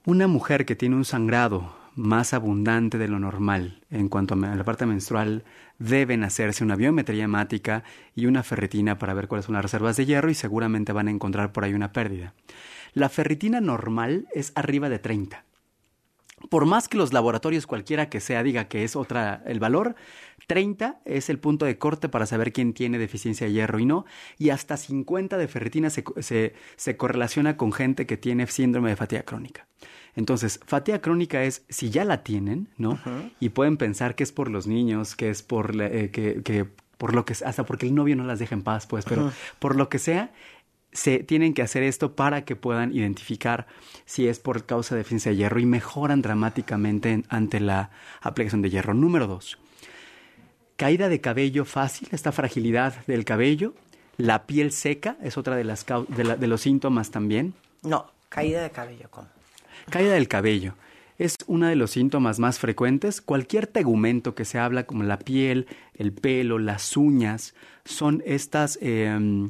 [0.04, 4.64] una mujer que tiene un sangrado más abundante de lo normal en cuanto a la
[4.64, 5.44] parte menstrual,
[5.78, 10.06] deben hacerse una biometría hemática y una ferritina para ver cuáles son las reservas de
[10.06, 12.34] hierro y seguramente van a encontrar por ahí una pérdida.
[12.92, 15.44] La ferritina normal es arriba de 30.
[16.50, 19.94] Por más que los laboratorios cualquiera que sea diga que es otra el valor,
[20.46, 24.04] 30 es el punto de corte para saber quién tiene deficiencia de hierro y no,
[24.38, 28.96] y hasta 50 de ferritina se, se, se correlaciona con gente que tiene síndrome de
[28.96, 29.66] fatiga crónica.
[30.16, 33.00] Entonces, fatiga crónica es si ya la tienen, ¿no?
[33.40, 36.66] Y pueden pensar que es por los niños, que es por eh, que, que,
[36.98, 39.76] por lo que hasta porque el novio no las deja en paz, pues, pero por
[39.76, 40.32] lo que sea,
[40.94, 43.66] se tienen que hacer esto para que puedan identificar
[44.06, 47.90] si es por causa de deficiencia de hierro y mejoran dramáticamente ante la
[48.22, 48.94] aplicación de hierro.
[48.94, 49.58] Número dos,
[50.76, 53.74] caída de cabello fácil, esta fragilidad del cabello,
[54.16, 57.54] la piel seca es otra de, las, de, de los síntomas también.
[57.82, 59.28] No, caída de cabello, ¿cómo?
[59.90, 60.74] Caída del cabello.
[61.18, 63.20] Es uno de los síntomas más frecuentes.
[63.20, 69.48] Cualquier tegumento que se habla, como la piel, el pelo, las uñas, son estas eh,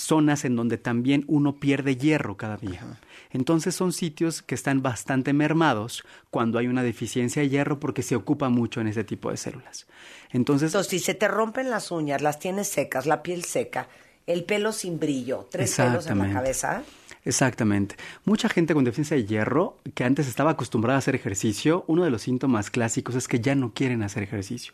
[0.00, 2.98] zonas en donde también uno pierde hierro cada día.
[3.30, 8.16] Entonces son sitios que están bastante mermados cuando hay una deficiencia de hierro porque se
[8.16, 9.86] ocupa mucho en ese tipo de células.
[10.30, 13.88] Entonces, Entonces si se te rompen las uñas, las tienes secas, la piel seca,
[14.26, 16.82] el pelo sin brillo, tres pelos en la cabeza,
[17.24, 17.96] Exactamente.
[18.24, 22.10] Mucha gente con deficiencia de hierro que antes estaba acostumbrada a hacer ejercicio, uno de
[22.10, 24.72] los síntomas clásicos es que ya no quieren hacer ejercicio,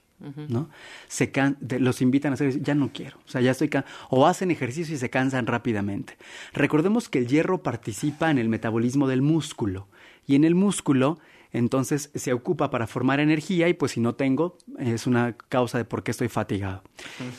[0.48, 0.70] ¿no?
[1.08, 3.70] Se can los invitan a hacer ejercicio, ya no quiero, o sea, ya estoy
[4.10, 6.16] o hacen ejercicio y se cansan rápidamente.
[6.52, 9.88] Recordemos que el hierro participa en el metabolismo del músculo
[10.24, 11.18] y en el músculo
[11.52, 15.84] entonces se ocupa para formar energía y pues si no tengo es una causa de
[15.84, 16.82] por qué estoy fatigado.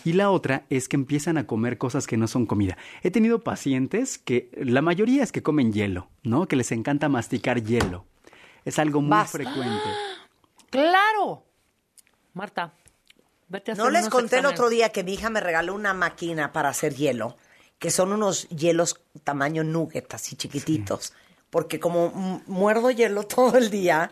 [0.04, 2.78] Y la otra es que empiezan a comer cosas que no son comida.
[3.04, 6.48] He tenido pacientes que la mayoría es que comen hielo, ¿no?
[6.48, 8.06] Que les encanta masticar hielo.
[8.66, 9.90] Es algo muy frecuente.
[10.70, 11.44] Claro.
[12.34, 12.74] Marta,
[13.48, 15.94] vete a hacer No les conté el otro día que mi hija me regaló una
[15.94, 17.38] máquina para hacer hielo,
[17.80, 21.14] que son unos hielos tamaño nugget, así chiquititos
[21.50, 24.12] porque como muerdo hielo todo el día,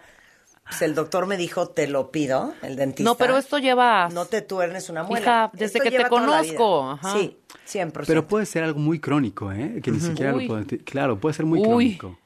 [0.67, 3.09] pues el doctor me dijo, te lo pido, el dentista.
[3.09, 4.09] No, pero esto lleva...
[4.09, 5.21] No te tuernes una muela.
[5.21, 6.99] Hija, desde que te conozco.
[7.13, 8.03] Sí, siempre.
[8.07, 9.79] Pero puede ser algo muy crónico, ¿eh?
[9.83, 10.65] Que ni siquiera lo puedo...
[10.83, 12.17] Claro, puede ser muy crónico.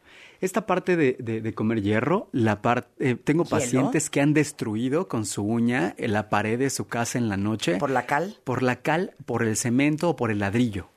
[0.42, 5.26] Esta parte de, de, comer hierro, la parte, eh, tengo pacientes que han destruido con
[5.26, 7.76] su uña la pared de su casa en la noche.
[7.76, 8.38] ¿Por la cal?
[8.46, 10.88] Por la cal, por el cemento o por el ladrillo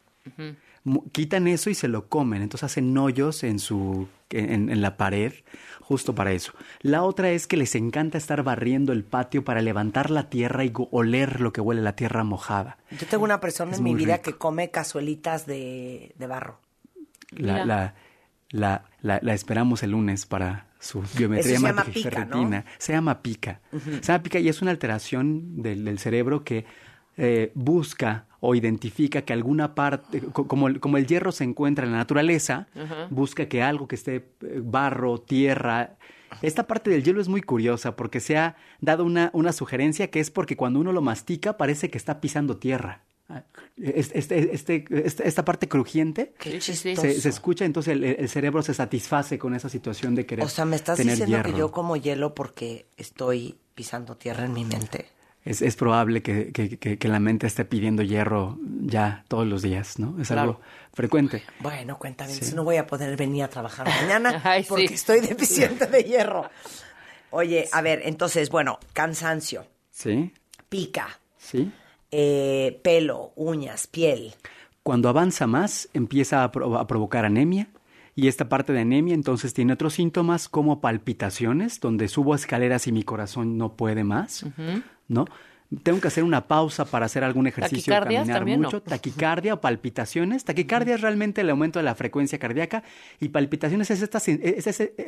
[1.13, 5.33] quitan eso y se lo comen, entonces hacen hoyos en su en, en, la pared
[5.81, 6.53] justo para eso.
[6.81, 10.73] La otra es que les encanta estar barriendo el patio para levantar la tierra y
[10.91, 12.79] oler lo que huele la tierra mojada.
[12.91, 16.61] Yo tengo una persona en mi vida que come cazuelitas de, de barro.
[17.31, 17.95] La, la,
[18.51, 22.29] la, la, esperamos el lunes para su biometría se llama pica,
[22.79, 23.61] Se llama pica.
[24.01, 26.65] Se llama pica y es una alteración del, del cerebro que
[27.17, 31.99] eh, busca o identifica que alguna parte, como, como, el hierro se encuentra en la
[31.99, 32.67] naturaleza,
[33.11, 35.97] busca que algo que esté eh, barro, tierra.
[36.41, 40.19] Esta parte del hielo es muy curiosa porque se ha dado una, una sugerencia que
[40.19, 43.03] es porque cuando uno lo mastica parece que está pisando tierra.
[43.77, 49.55] Este, este, este, esta parte crujiente se, se, escucha, entonces el, cerebro se satisface con
[49.55, 50.45] esa situación de querer.
[50.45, 54.65] O sea, me estás diciendo que yo como hielo porque estoy pisando tierra en mi
[54.65, 55.07] mente
[55.45, 59.99] es, es probable que, que, que, la mente esté pidiendo hierro ya todos los días,
[59.99, 60.21] ¿no?
[60.21, 60.61] Es algo
[60.93, 61.43] frecuente.
[61.61, 66.05] Bueno, cuéntame, si no voy a poder venir a trabajar mañana porque estoy deficiente de
[66.05, 66.49] hierro.
[67.31, 69.67] Oye, a ver, entonces, bueno, cansancio.
[69.91, 70.33] Sí.
[70.69, 71.19] Pica.
[71.39, 71.73] Sí.
[72.11, 74.35] Eh, pelo, uñas, piel.
[74.83, 77.69] Cuando avanza más, empieza a, a provocar anemia,
[78.15, 82.93] y esta parte de anemia entonces tiene otros síntomas como palpitaciones, donde subo escaleras y
[82.93, 84.45] mi corazón no puede más,
[85.13, 85.27] ¿no?
[85.83, 90.45] Tengo que hacer una pausa para hacer algún ejercicio, caminar mucho, taquicardia o palpitaciones.
[90.45, 92.83] Taquicardia es realmente el aumento de la frecuencia cardíaca
[93.21, 94.67] y palpitaciones es, esta, es,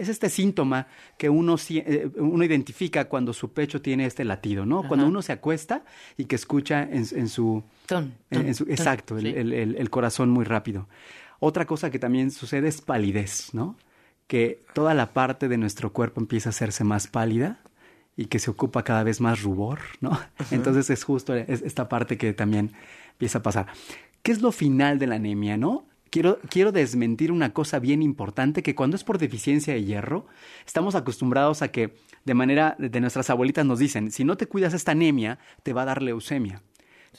[0.09, 0.87] este síntoma
[1.19, 4.89] que uno, eh, uno identifica cuando su pecho tiene este latido, ¿no?
[4.89, 5.85] Cuando uno se acuesta
[6.17, 7.63] y que escucha en, su,
[8.31, 10.89] exacto, el corazón muy rápido.
[11.41, 13.77] Otra cosa que también sucede es palidez, ¿no?
[14.27, 17.61] Que toda la parte de nuestro cuerpo empieza a hacerse más pálida
[18.17, 20.19] y que se ocupa cada vez más rubor, ¿no?
[20.51, 22.73] Entonces es justo esta parte que también
[23.13, 23.67] empieza a pasar.
[24.23, 25.87] ¿Qué es lo final de la anemia, no?
[26.11, 30.27] Quiero, quiero desmentir una cosa bien importante, que cuando es por deficiencia de hierro,
[30.65, 34.75] estamos acostumbrados a que de manera de nuestras abuelitas nos dicen, si no te cuidas
[34.75, 36.63] esta anemia, te va a dar leucemia.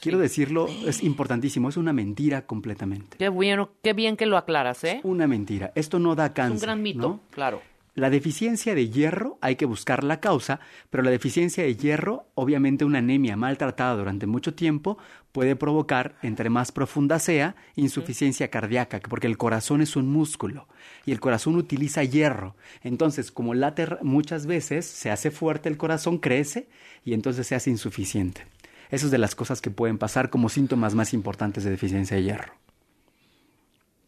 [0.00, 3.16] Quiero decirlo, es importantísimo, es una mentira completamente.
[3.18, 5.00] Qué bueno, qué bien que lo aclaras, ¿eh?
[5.04, 5.72] Una mentira.
[5.74, 6.56] Esto no da cáncer.
[6.56, 7.62] Es un gran mito, claro.
[7.96, 12.84] La deficiencia de hierro hay que buscar la causa, pero la deficiencia de hierro, obviamente
[12.84, 14.98] una anemia maltratada durante mucho tiempo,
[15.32, 20.68] puede provocar, entre más profunda sea, insuficiencia cardíaca, porque el corazón es un músculo
[21.06, 22.54] y el corazón utiliza hierro.
[22.82, 26.68] Entonces, como late muchas veces, se hace fuerte el corazón, crece
[27.02, 28.42] y entonces se hace insuficiente.
[28.90, 32.24] Esas es de las cosas que pueden pasar como síntomas más importantes de deficiencia de
[32.24, 32.65] hierro.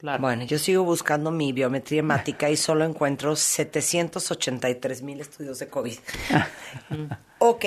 [0.01, 5.99] Bueno, yo sigo buscando mi biometría hemática y solo encuentro 783 mil estudios de COVID.
[7.39, 7.65] ok.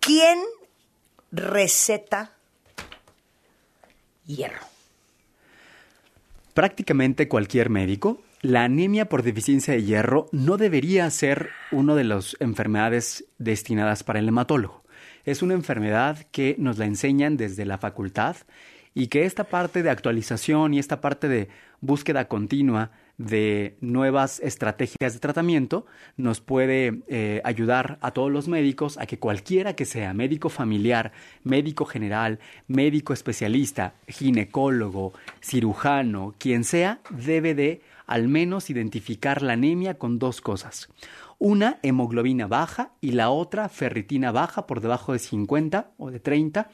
[0.00, 0.40] ¿Quién
[1.30, 2.32] receta
[4.26, 4.66] hierro?
[6.52, 8.20] Prácticamente cualquier médico.
[8.42, 14.18] La anemia por deficiencia de hierro no debería ser una de las enfermedades destinadas para
[14.18, 14.82] el hematólogo.
[15.24, 18.36] Es una enfermedad que nos la enseñan desde la facultad
[18.98, 21.48] y que esta parte de actualización y esta parte de
[21.80, 25.86] búsqueda continua de nuevas estrategias de tratamiento
[26.16, 31.12] nos puede eh, ayudar a todos los médicos a que cualquiera que sea médico familiar,
[31.44, 39.96] médico general, médico especialista, ginecólogo, cirujano, quien sea, debe de al menos identificar la anemia
[39.96, 40.88] con dos cosas.
[41.38, 46.68] Una, hemoglobina baja y la otra, ferritina baja por debajo de 50 o de 30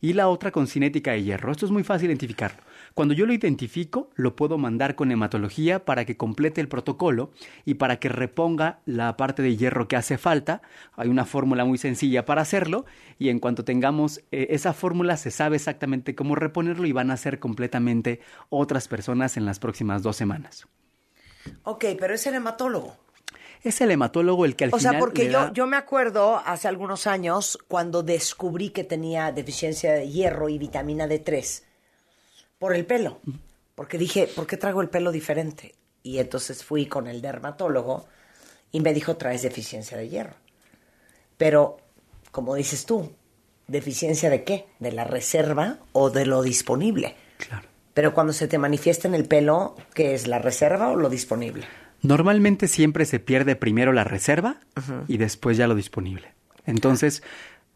[0.00, 1.52] y la otra con cinética de hierro.
[1.52, 2.62] Esto es muy fácil identificarlo.
[2.94, 7.30] Cuando yo lo identifico, lo puedo mandar con hematología para que complete el protocolo
[7.64, 10.62] y para que reponga la parte de hierro que hace falta.
[10.96, 12.86] Hay una fórmula muy sencilla para hacerlo
[13.18, 17.16] y en cuanto tengamos eh, esa fórmula se sabe exactamente cómo reponerlo y van a
[17.16, 20.66] ser completamente otras personas en las próximas dos semanas.
[21.62, 23.07] Ok, pero es el hematólogo
[23.62, 24.78] es el hematólogo el que al final.
[24.78, 29.92] O sea, porque yo, yo me acuerdo hace algunos años cuando descubrí que tenía deficiencia
[29.92, 31.62] de hierro y vitamina D3
[32.58, 33.20] por el pelo.
[33.74, 35.74] Porque dije, ¿por qué traigo el pelo diferente?
[36.02, 38.08] Y entonces fui con el dermatólogo
[38.72, 40.34] y me dijo, traes deficiencia de hierro.
[41.36, 41.78] Pero,
[42.32, 43.12] como dices tú,
[43.68, 44.66] ¿deficiencia de qué?
[44.80, 47.14] ¿De la reserva o de lo disponible?
[47.36, 47.68] Claro.
[47.94, 51.66] Pero cuando se te manifiesta en el pelo, ¿qué es la reserva o lo disponible?
[52.02, 54.60] Normalmente siempre se pierde primero la reserva
[55.08, 56.34] y después ya lo disponible.
[56.66, 57.22] Entonces,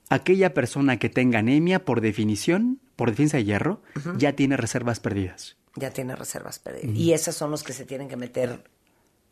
[0.09, 3.83] aquella persona que tenga anemia, por definición, por definición de hierro,
[4.17, 5.57] ya tiene reservas perdidas.
[5.75, 6.95] Ya tiene reservas perdidas.
[6.97, 8.63] Y esas son los que se tienen que meter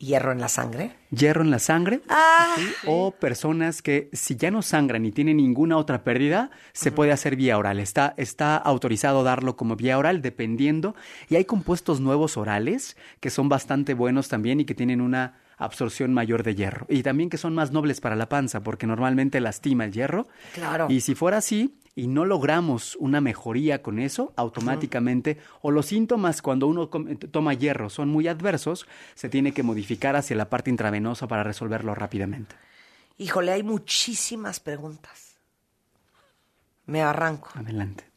[0.01, 0.91] hierro en la sangre.
[1.11, 2.01] Hierro en la sangre.
[2.09, 2.55] Ah.
[2.85, 7.35] O personas que si ya no sangran ni tienen ninguna otra pérdida, se puede hacer
[7.35, 7.79] vía oral.
[7.79, 10.95] Está, está autorizado darlo como vía oral dependiendo.
[11.29, 16.13] Y hay compuestos nuevos orales que son bastante buenos también y que tienen una absorción
[16.13, 16.85] mayor de hierro.
[16.89, 20.27] Y también que son más nobles para la panza porque normalmente lastima el hierro.
[20.53, 20.87] Claro.
[20.89, 26.41] Y si fuera así, y no logramos una mejoría con eso, automáticamente, o los síntomas
[26.41, 31.27] cuando uno toma hierro son muy adversos, se tiene que modificar hacia la parte intravenosa
[31.27, 32.55] para resolverlo rápidamente.
[33.17, 35.37] Híjole, hay muchísimas preguntas.
[36.85, 37.49] Me arranco.
[37.55, 38.10] Adelante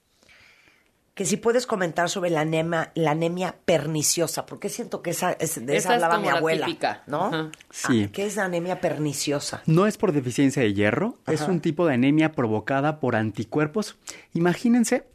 [1.15, 5.77] que si puedes comentar sobre la anemia, la anemia perniciosa, porque siento que esa, de
[5.77, 6.67] esa, hablaba mi abuela,
[7.07, 7.53] ¿no?
[7.71, 8.07] Sí.
[8.07, 9.63] Ah, ¿Qué es la anemia perniciosa?
[9.67, 13.97] No es por deficiencia de hierro, es un tipo de anemia provocada por anticuerpos.
[14.33, 15.07] Imagínense,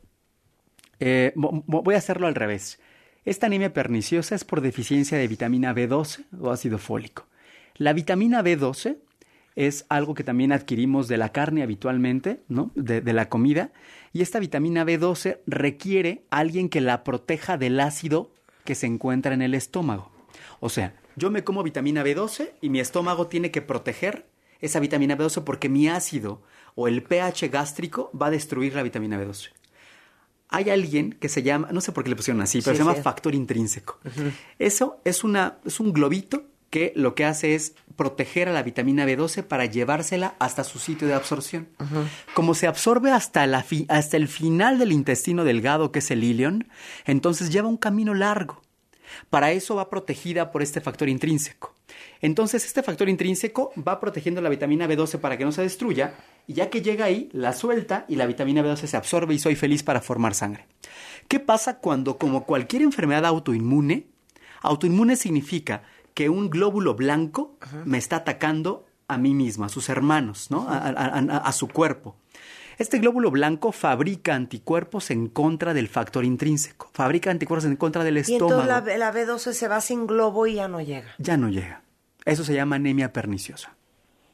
[1.01, 2.79] eh, voy a hacerlo al revés.
[3.25, 7.27] Esta anemia perniciosa es por deficiencia de vitamina B12 o ácido fólico.
[7.75, 8.99] La vitamina B12
[9.55, 12.71] es algo que también adquirimos de la carne habitualmente, ¿no?
[12.75, 13.71] De, de la comida
[14.13, 18.31] y esta vitamina B12 requiere alguien que la proteja del ácido
[18.65, 20.11] que se encuentra en el estómago.
[20.59, 24.27] O sea, yo me como vitamina B12 y mi estómago tiene que proteger
[24.61, 26.41] esa vitamina B12 porque mi ácido
[26.75, 29.51] o el pH gástrico va a destruir la vitamina B12.
[30.51, 32.95] Hay alguien que se llama, no sé por qué le pusieron así, pero se llama
[32.95, 33.99] factor intrínseco.
[34.57, 39.05] Eso es, una, es un globito que lo que hace es proteger a la vitamina
[39.05, 41.67] B12 para llevársela hasta su sitio de absorción.
[42.33, 46.67] Como se absorbe hasta, la hasta el final del intestino delgado, que es el ilion,
[47.05, 48.61] entonces lleva un camino largo.
[49.29, 51.73] Para eso va protegida por este factor intrínseco.
[52.21, 56.13] Entonces, este factor intrínseco va protegiendo la vitamina B12 para que no se destruya,
[56.47, 59.55] y ya que llega ahí, la suelta y la vitamina B12 se absorbe y soy
[59.55, 60.67] feliz para formar sangre.
[61.27, 64.07] ¿Qué pasa cuando, como cualquier enfermedad autoinmune,
[64.61, 70.51] autoinmune significa que un glóbulo blanco me está atacando a mí mismo, a sus hermanos,
[70.51, 70.67] ¿no?
[70.69, 72.15] A, su cuerpo.
[72.77, 78.17] Este glóbulo blanco fabrica anticuerpos en contra del factor intrínseco, fabrica anticuerpos en contra del
[78.17, 78.61] estómago.
[78.61, 81.09] Y entonces la, B12 se va sin globo y ya no llega.
[81.17, 81.81] Ya no llega.
[82.23, 83.75] Eso se llama anemia perniciosa.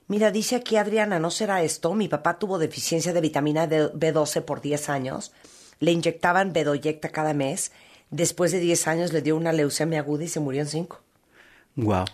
[0.08, 1.96] Mira, dice aquí Adriana, ¿no será esto?
[1.96, 5.32] Mi papá tuvo deficiencia de vitamina B12 por 10 años.
[5.80, 7.72] Le inyectaban bedoyecta cada mes.
[8.12, 11.05] Después de 10 años le dio una leucemia aguda y se murió en 5.
[11.76, 12.06] Wow.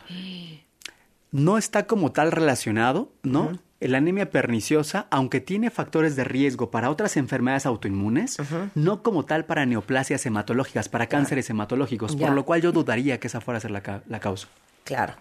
[1.32, 3.57] No está como tal relacionado, ¿no?
[3.80, 8.38] La anemia perniciosa, aunque tiene factores de riesgo para otras enfermedades autoinmunes,
[8.76, 12.28] no como tal para neoplasias hematológicas, para cánceres hematológicos, Ya.
[12.28, 14.47] por lo cual yo dudaría que esa fuera a ser la, ca- la causa.
[14.84, 15.14] Claro.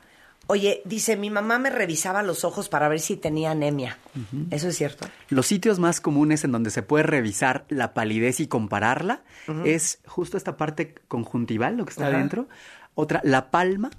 [0.46, 3.98] Oye, dice, mi mamá me revisaba los ojos para ver si tenía anemia.
[4.50, 5.06] ¿Eso es cierto?
[5.28, 9.22] Los sitios más comunes en donde se puede revisar la palidez y compararla
[9.64, 12.48] es justo esta parte conjuntival, lo que está adentro.
[12.94, 13.90] Otra, la palma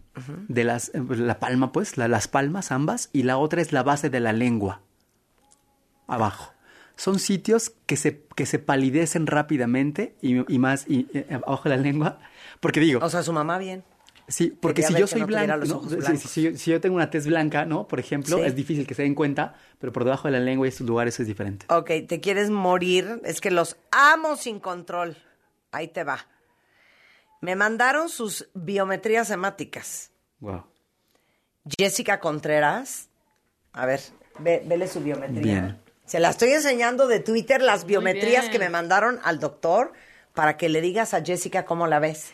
[0.47, 3.83] de las, eh, la palma pues, la- las palmas ambas, y la otra es la
[3.83, 4.81] base de la lengua,
[6.07, 6.53] abajo.
[6.95, 11.75] Son sitios que se, que se palidecen rápidamente y, y más y, eh, abajo de
[11.77, 12.19] la lengua,
[12.59, 12.99] porque digo...
[13.03, 13.83] O sea, su mamá bien.
[14.27, 15.89] Sí, porque Quería si yo soy no blanco, ¿no?
[15.89, 17.87] Si- si, si yo, si yo tengo una tez blanca, ¿no?
[17.87, 18.43] Por ejemplo, Sí.
[18.43, 21.19] es difícil que se den cuenta, pero por debajo de la lengua y estos lugares
[21.19, 21.65] es diferente.
[21.69, 23.19] Ok, te quieres morir.
[23.25, 25.17] Es que los amo sin control.
[25.71, 26.27] Ahí te va.
[27.41, 30.11] Me mandaron sus biometrías hemáticas.
[30.39, 30.63] Wow.
[31.77, 33.09] Jessica Contreras.
[33.73, 34.01] A ver,
[34.39, 35.41] ve- vele su biometría.
[35.41, 35.77] Bien.
[36.05, 39.93] Se la estoy enseñando de Twitter, las biometrías que me mandaron al doctor
[40.33, 42.31] para que le digas a Jessica cómo la ves.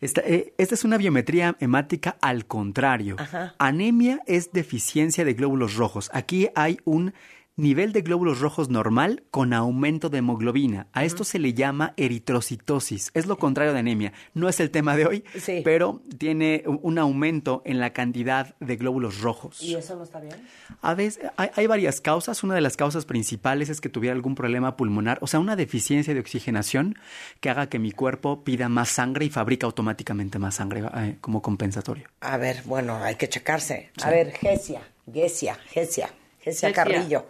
[0.00, 3.16] Esta, eh, esta es una biometría hemática al contrario.
[3.18, 3.54] Ajá.
[3.58, 6.10] Anemia es deficiencia de glóbulos rojos.
[6.12, 7.14] Aquí hay un
[7.56, 10.88] nivel de glóbulos rojos normal con aumento de hemoglobina.
[10.92, 13.10] A esto se le llama eritrocitosis.
[13.14, 14.12] Es lo contrario de anemia.
[14.34, 15.62] No es el tema de hoy, Sí.
[15.64, 19.62] pero tiene un- aumento en la cantidad de glóbulos rojos.
[19.62, 20.34] ¿Y eso no está bien?
[20.80, 22.42] A veces hay, hay varias causas.
[22.42, 26.14] Una de las causas principales es que tuviera algún problema pulmonar, o sea, una deficiencia
[26.14, 26.98] de oxigenación
[27.40, 31.42] que haga que mi cuerpo pida más sangre y fabrica automáticamente más sangre eh, como
[31.42, 32.08] compensatorio.
[32.20, 33.90] A ver, bueno, hay que checarse.
[34.02, 34.80] A ver, Gesia,
[35.12, 36.72] Gesia, Gesia Gesia.
[36.72, 37.26] Carrillo.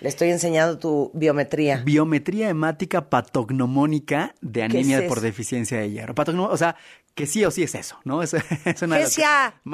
[0.00, 1.78] Le estoy enseñando tu biometría.
[1.84, 6.14] Biometría hemática patognomónica de ¿Qué anemia es por deficiencia de hierro.
[6.14, 6.76] Patognom- o sea,
[7.14, 8.22] que sí o sí es eso, ¿no?
[8.22, 8.34] Es,
[8.64, 8.96] es una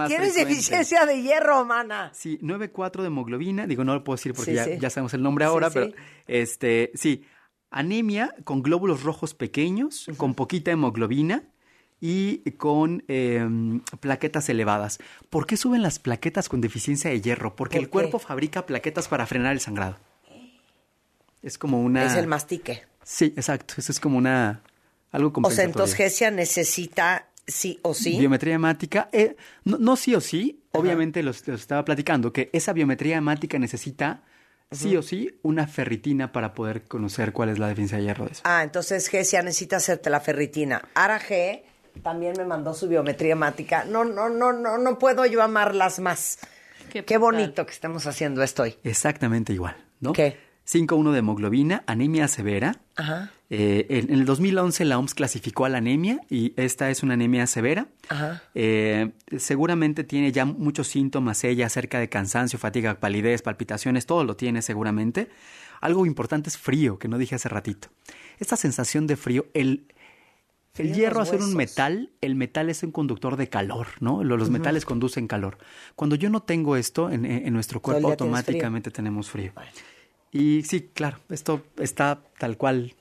[0.06, 2.10] tienes deficiencia de hierro, mana.
[2.14, 4.78] Sí, 9.4 de hemoglobina, digo, no lo puedo decir porque Sí, ya, sí.
[4.80, 5.74] ya sabemos el nombre ahora, sí.
[5.74, 5.92] pero
[6.28, 7.24] este, sí,
[7.70, 11.44] anemia con glóbulos rojos pequeños, con poquita hemoglobina
[12.00, 13.44] y con eh,
[14.00, 14.98] plaquetas elevadas.
[15.30, 17.54] ¿Por qué suben las plaquetas con deficiencia de hierro?
[17.56, 19.96] Porque ¿Por el cuerpo fabrica plaquetas para frenar el sangrado.
[21.42, 22.04] Es como una...
[22.04, 22.84] Es el mastique.
[23.02, 24.62] Sí, exacto, eso es como una...
[25.10, 25.68] Algo O sea, compensatorio.
[25.68, 28.18] entonces Gesia necesita sí o sí.
[28.18, 32.72] Biometría hemática, eh, no, no sí o sí, obviamente los, los estaba platicando, que esa
[32.72, 34.22] biometría hemática necesita
[34.70, 38.32] sí o sí una ferritina para poder conocer cuál es la deficiencia de hierro de
[38.32, 38.42] eso.
[38.44, 40.88] Ah, entonces Gesia necesita hacerte la ferritina.
[40.94, 41.62] Ara G
[42.02, 43.84] también me mandó su biometría hemática.
[43.84, 46.38] No, no, no, no, no puedo yo amarlas más.
[46.90, 48.76] Qué, bonito que estemos haciendo esto hoy.
[48.82, 50.12] Exactamente igual, ¿no?
[50.12, 50.38] ¿Qué?
[50.72, 52.80] 5.1 de hemoglobina, anemia severa.
[52.96, 53.30] Ajá.
[53.50, 57.14] Eh, en, en el 2011 la OMS clasificó a la anemia y esta es una
[57.14, 57.88] anemia severa.
[58.08, 58.42] Ajá.
[58.54, 64.36] Eh, seguramente tiene ya muchos síntomas ella acerca de cansancio, fatiga, palidez, palpitaciones, todo lo
[64.36, 65.28] tiene seguramente.
[65.80, 67.88] Algo importante es frío, que no dije hace ratito.
[68.38, 69.88] Esta sensación de frío, el,
[70.78, 74.24] hierro ser un metal, el metal es un conductor de calor, ¿no?
[74.24, 75.58] Lo- Los metales conducen calor.
[75.96, 79.52] Cuando yo no tengo esto en, nuestro cuerpo, automáticamente tenemos frío.
[80.32, 82.94] Y sí, claro, esto está tal cual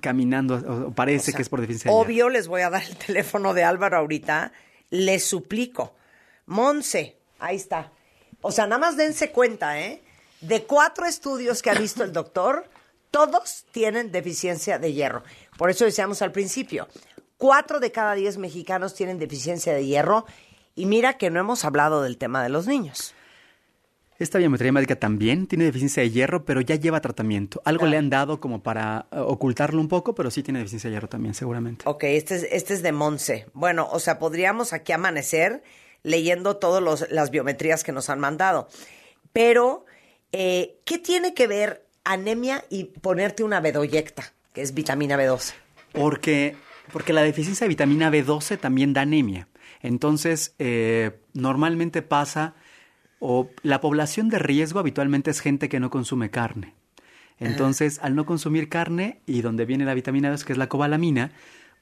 [0.00, 2.06] caminando, o- parece O sea, que es por deficiencia de hierro.
[2.06, 4.52] Obvio, les voy a dar el teléfono de Álvaro ahorita.
[4.90, 5.94] Les suplico.
[6.46, 7.92] Monse, ahí está.
[8.40, 10.02] O sea, nada más dense cuenta, ¿eh?
[10.40, 12.68] De cuatro estudios que ha visto el doctor,
[13.12, 15.22] todos tienen deficiencia de hierro.
[15.56, 16.88] Por eso decíamos al principio,
[17.38, 20.26] cuatro de cada diez mexicanos tienen deficiencia de hierro.
[20.74, 23.14] Y mira que no hemos hablado del tema de los niños.
[24.18, 27.60] Esta biometría hemática también tiene deficiencia de hierro, pero ya lleva tratamiento.
[27.64, 30.94] Algo le han dado como para eh, ocultarlo un poco, pero sí tiene deficiencia de
[30.94, 31.84] hierro también, seguramente.
[31.88, 33.46] Ok, este es, este es de Monse.
[33.52, 35.62] Bueno, o sea, podríamos aquí amanecer
[36.02, 38.68] leyendo todas las biometrías que nos han mandado.
[39.32, 39.86] Pero,
[40.32, 45.54] eh, ¿qué tiene que ver anemia y ponerte una bedoyecta, que es vitamina B12?
[45.92, 46.56] Porque,
[46.92, 49.48] porque la deficiencia de vitamina B12 también da anemia.
[49.80, 52.54] Entonces, eh, normalmente pasa,
[53.24, 56.74] o la población de riesgo habitualmente es gente que no consume carne.
[57.38, 61.30] Entonces, al no consumir carne, y donde viene la vitamina B, que es la cobalamina,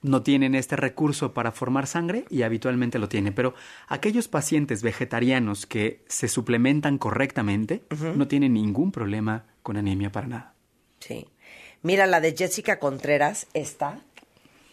[0.03, 3.34] no tienen este recurso para formar sangre y habitualmente lo tienen.
[3.34, 3.55] Pero
[3.88, 7.82] aquellos pacientes vegetarianos que se suplementan correctamente
[8.16, 10.55] no tienen ningún problema con anemia para nada.
[11.01, 11.26] Sí.
[11.82, 14.01] Mira, la de Jessica Contreras, esta,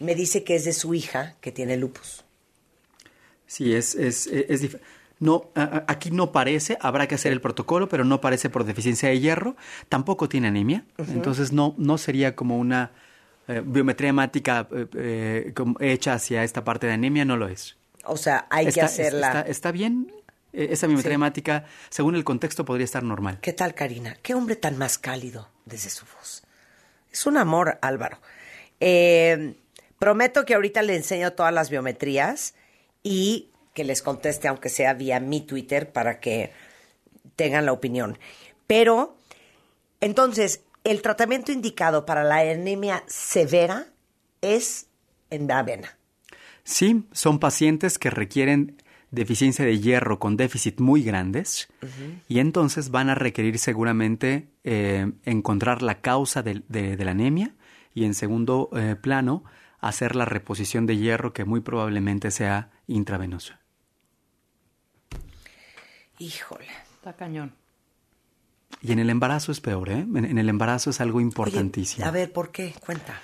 [0.00, 2.24] me dice que es de su hija que tiene lupus.
[3.46, 4.80] Sí, es, es, es, dif-
[5.20, 5.50] no,
[5.86, 9.56] aquí no parece, habrá que hacer el protocolo, pero no parece por deficiencia de hierro,
[9.88, 12.92] tampoco tiene anemia, entonces no, no sería como una
[13.48, 17.76] eh, biometría hemática eh, eh, hecha hacia esta parte de anemia, no lo es.
[18.04, 19.26] O sea, hay que Está- hacerla.
[19.28, 20.12] Está, está bien.
[20.52, 23.38] Esa biometría hemática, según el contexto, podría estar normal.
[23.42, 24.16] ¿Qué tal, Karina?
[24.22, 26.42] Qué hombre tan más cálido desde su voz.
[27.12, 28.18] Es un amor, Álvaro.
[28.80, 29.56] Eh,
[29.98, 32.54] prometo que ahorita le enseño todas las biometrías
[33.02, 36.50] y que les conteste, aunque sea vía mi Twitter, para que
[37.36, 38.18] tengan la opinión.
[38.66, 39.16] Pero,
[40.00, 43.86] entonces, el tratamiento indicado para la anemia severa
[44.40, 44.88] es
[45.30, 45.96] en la avena.
[46.64, 51.68] Sí, son pacientes que requieren deficiencia de hierro con déficit muy grandes
[52.28, 57.54] y entonces van a requerir seguramente eh, encontrar la causa de la anemia
[57.94, 59.44] y en segundo eh, plano
[59.78, 63.57] hacer la reposición de hierro que muy probablemente sea intravenosa.
[66.18, 66.66] Híjole.
[66.94, 67.52] Está cañón.
[68.82, 70.00] Y en el embarazo es peor, ¿eh?
[70.00, 72.06] En, en el embarazo es algo importantísimo.
[72.06, 72.74] A ver, ¿por qué?
[72.84, 73.20] Cuenta.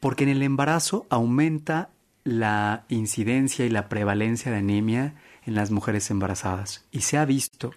[0.00, 1.90] Porque en el embarazo aumenta
[2.24, 5.14] la incidencia y la prevalencia de anemia
[5.44, 6.84] en las mujeres embarazadas.
[6.90, 7.74] Y se ha visto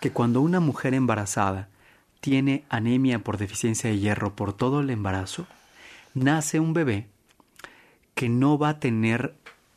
[0.00, 1.68] que cuando una mujer embarazada
[2.20, 5.46] tiene anemia por deficiencia de hierro por todo el embarazo,
[6.14, 7.08] nace un bebé
[8.14, 9.34] que no va a tener,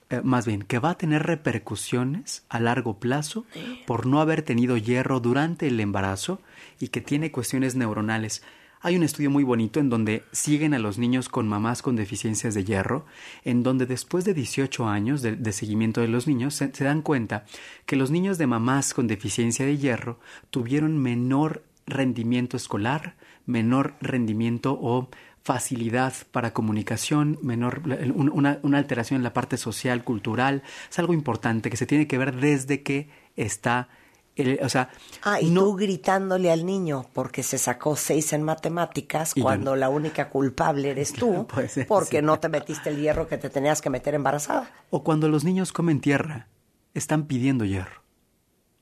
[0.10, 3.46] eh, más bien, que va a tener repercusiones a largo plazo
[3.86, 6.40] por no haber tenido hierro durante el embarazo
[6.80, 8.42] y que tiene cuestiones neuronales.
[8.80, 12.54] Hay un estudio muy bonito en donde siguen a los niños con mamás con deficiencias
[12.54, 13.06] de hierro,
[13.44, 17.02] en donde después de 18 años de, de seguimiento de los niños se, se dan
[17.02, 17.46] cuenta
[17.86, 20.20] que los niños de mamás con deficiencia de hierro
[20.52, 25.10] tuvieron menor rendimiento escolar, menor rendimiento o
[25.48, 27.82] facilidad para comunicación, menor
[28.14, 30.62] un- una, una alteración en la parte social, cultural.
[30.92, 33.88] Es algo importante que se tiene que ver desde que está,
[34.36, 34.90] el- o sea,
[35.24, 39.88] Ah, y tú gritándole al niño porque se sacó seis en matemáticas Y cuando la
[39.88, 42.26] única culpable eres tú ser, porque sí.
[42.26, 44.70] no te metiste el hierro que te tenías que meter embarazada.
[44.90, 46.50] O cuando los niños comen tierra,
[46.94, 48.02] están pidiendo hierro,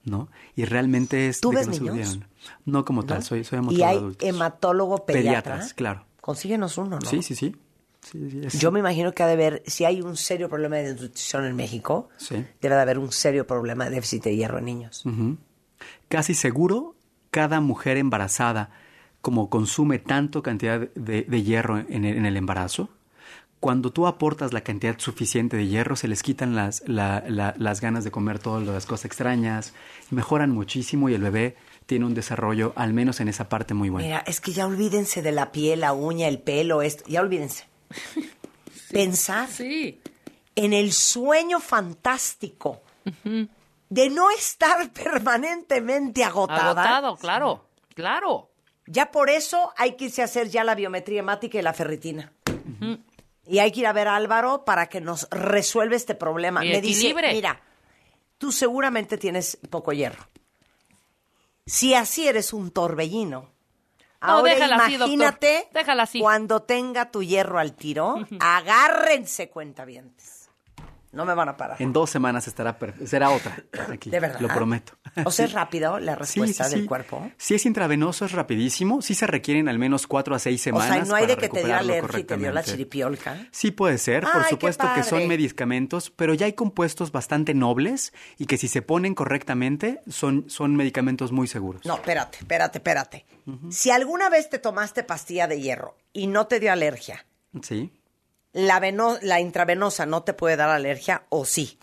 [0.04, 0.30] ¿no?
[0.56, 2.20] Y realmente es ¿Tú de que ves no niños?
[2.66, 4.28] No como tal, soy, soy Y hematólogo de hay adultos.
[4.30, 5.22] hematólogo pediatra.
[5.54, 6.06] Pediatras, claro.
[6.26, 7.08] Consíguenos uno, ¿no?
[7.08, 7.56] Sí, sí, sí.
[8.02, 10.78] Sí, sí, es- Yo me imagino que ha de haber, si hay un serio problema
[10.78, 12.44] de nutrición en México, Sí.
[12.62, 15.04] debe de haber un serio problema de déficit de hierro en niños.
[16.08, 16.96] Casi seguro,
[17.30, 18.72] cada mujer embarazada,
[19.22, 22.90] como consume tanto cantidad de, de hierro en el, en el embarazo,
[23.60, 27.82] cuando tú aportas la cantidad suficiente de hierro, se les quitan las, la- la- las
[27.82, 29.74] ganas de comer todas las cosas extrañas,
[30.10, 31.56] mejoran muchísimo y el bebé
[31.86, 34.08] tiene un desarrollo, al menos en esa parte, muy bueno.
[34.08, 37.66] Mira, es que ya olvídense de la piel, la uña, el pelo, esto, ya olvídense.
[38.92, 42.82] Pensar en el sueño fantástico
[43.90, 46.72] de no estar permanentemente agotada.
[46.72, 48.52] Agotado, claro, claro.
[48.88, 52.32] Ya por eso hay que irse a hacer ya la biometría hemática y la ferritina.
[53.48, 56.64] Y hay que ir a ver a Álvaro para que nos resuelva este problema.
[56.66, 57.34] Y Me dice, equilibre.
[57.34, 57.62] mira,
[58.38, 60.28] tú seguramente tienes poco hierro.
[61.66, 63.48] Si así eres un torbellino, No,
[64.22, 66.20] ahora así, imagínate Déjala así.
[66.20, 70.35] cuando tenga tu hierro al tiro, agárrense cuentavientes.
[71.16, 71.82] No me van a parar.
[71.82, 73.56] En dos semanas estará será otra
[73.92, 74.40] aquí, ¿De verdad?
[74.42, 74.94] lo prometo.
[75.24, 77.32] O sea, es rápido la respuesta sí, del cuerpo.
[77.38, 80.88] Si es intravenoso es rapidísimo, sí se requieren al menos cuatro a seis O semanas.
[80.90, 83.48] sea, no hay de que te dio alergia y te dio la chiripiolca.
[83.52, 88.14] Sí puede ser, por Ay, supuesto que son medicamentos, pero ya hay compuestos bastante nobles
[88.38, 91.86] y que si se ponen correctamente son, son medicamentos muy seguros.
[91.86, 93.26] No, espérate, espérate, espérate.
[93.70, 97.26] Si alguna vez te tomaste pastilla de hierro y no te dio alergia,
[97.62, 97.90] Sí.
[98.56, 101.78] ¿La, veno- la intravenosa no te puede dar alergia o sí?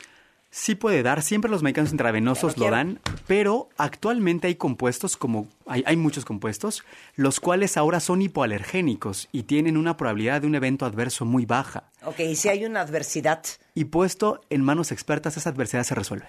[0.51, 5.83] Sí puede dar, siempre los medicamentos intravenosos lo dan, pero actualmente hay compuestos como, hay,
[5.87, 6.85] hay muchos compuestos,
[7.17, 11.85] los cuales ahora son hipoalergénicos y tienen una probabilidad de un evento adverso muy baja.
[12.05, 13.43] Ok, y si hay una adversidad
[13.75, 16.29] Y puesto en manos expertas, esa adversidad se resuelve.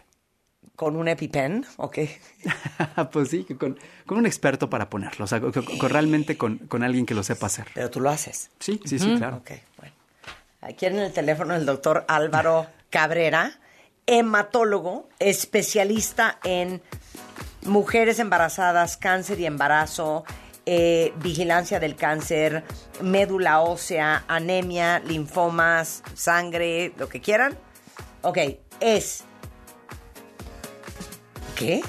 [0.78, 1.98] con un EpiPen, ok.
[3.12, 5.54] pues sí, con, con un experto para ponerlo, o sea, con-
[5.90, 7.68] realmente con, alguien que lo sepa hacer.
[7.74, 8.52] Pero tú lo haces.
[8.60, 9.38] Sí, sí, sí, claro.
[9.38, 9.94] Ok, bueno.
[10.66, 13.60] Aquí en el teléfono el doctor Álvaro Cabrera,
[14.06, 16.82] hematólogo, especialista en
[17.64, 20.24] mujeres embarazadas, cáncer y embarazo,
[20.66, 22.64] eh, vigilancia del cáncer,
[23.02, 27.58] médula ósea, anemia, linfomas, sangre, lo que quieran.
[28.22, 28.38] Ok,
[28.80, 29.26] es...
[31.58, 31.82] ¿Qué?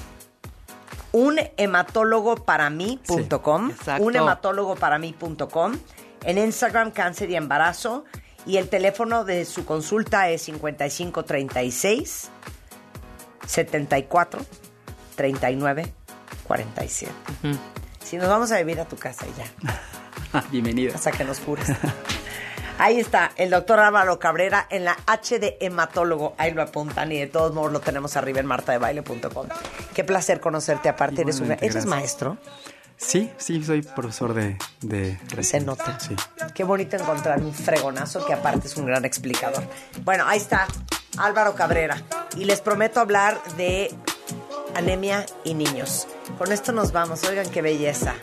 [1.13, 3.71] Un hematólogo para mí.com.
[3.99, 5.73] un hematólogo para mí.com.
[6.23, 8.03] En Instagram, cáncer y embarazo.
[8.45, 12.29] Y el teléfono de su consulta es 5536
[13.45, 14.41] 74
[15.15, 15.93] 39
[16.47, 17.11] 47.
[18.03, 20.41] Si nos vamos a vivir a tu casa ya.
[20.51, 20.93] Bienvenida.
[20.95, 21.71] Hasta que nos cures.
[22.77, 26.35] Ahí está, el doctor Álvaro Cabrera en la H de hematólogo.
[26.37, 29.47] Ahí lo apuntan y de todos modos lo tenemos arriba en martadebaile.com.
[29.93, 30.89] Qué placer conocerte.
[30.89, 31.89] Aparte, eres, una, Igualmente, ¿eres gracias.
[31.89, 32.37] maestro.
[32.97, 34.57] Sí, sí, soy profesor de...
[34.81, 35.99] de Se nota.
[35.99, 36.15] Sí.
[36.53, 39.63] Qué bonito encontrar un fregonazo que aparte es un gran explicador.
[40.03, 40.67] Bueno, ahí está
[41.17, 42.01] Álvaro Cabrera.
[42.37, 43.93] Y les prometo hablar de
[44.75, 46.07] anemia y niños.
[46.37, 47.23] Con esto nos vamos.
[47.25, 48.15] Oigan qué belleza.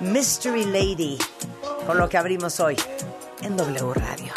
[0.00, 1.18] Mystery Lady.
[1.86, 2.76] Con lo que abrimos hoy
[3.42, 4.32] en W Radio.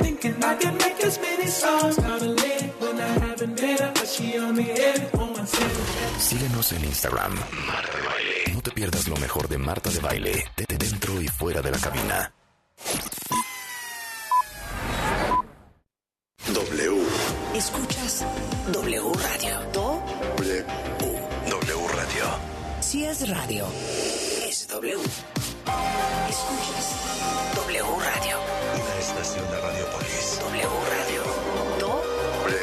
[0.00, 3.92] Thinking I can make as many songs out of late when I haven't met her,
[3.92, 5.68] but she on the air on my cell.
[6.18, 7.34] Síguenos en Instagram.
[7.66, 8.41] Marta de Baile.
[8.62, 11.72] No te pierdas lo mejor de Marta de Baile, de de dentro y fuera de
[11.72, 12.32] la cabina.
[16.46, 17.02] W.
[17.56, 18.24] Escuchas
[18.72, 19.60] W Radio.
[19.72, 20.64] W.
[21.50, 22.24] W Radio.
[22.80, 23.66] Si es radio,
[24.46, 24.94] es W.
[26.30, 26.86] Escuchas
[27.56, 28.38] W Radio.
[28.76, 30.38] Una estación de Radiopolis.
[30.40, 31.22] W Radio.
[31.80, 32.58] W.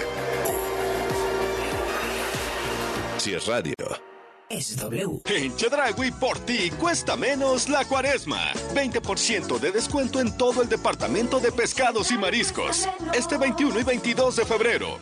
[3.18, 3.76] Si es radio.
[4.60, 5.22] Es W.
[5.24, 8.52] En Chedragui por ti cuesta menos la cuaresma.
[8.76, 12.86] 20% de descuento en todo el departamento de pescados y mariscos.
[13.14, 15.00] Este 21 y 22 de febrero.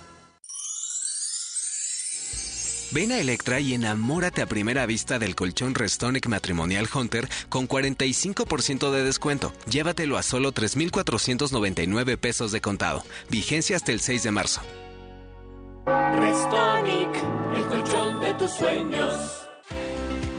[2.91, 8.91] Ven a Electra y enamórate a primera vista del colchón Restonic Matrimonial Hunter con 45%
[8.91, 9.53] de descuento.
[9.67, 13.03] Llévatelo a solo 3,499 pesos de contado.
[13.31, 14.61] Vigencia hasta el 6 de marzo.
[15.87, 17.09] Restonic,
[17.55, 19.46] el colchón de tus sueños.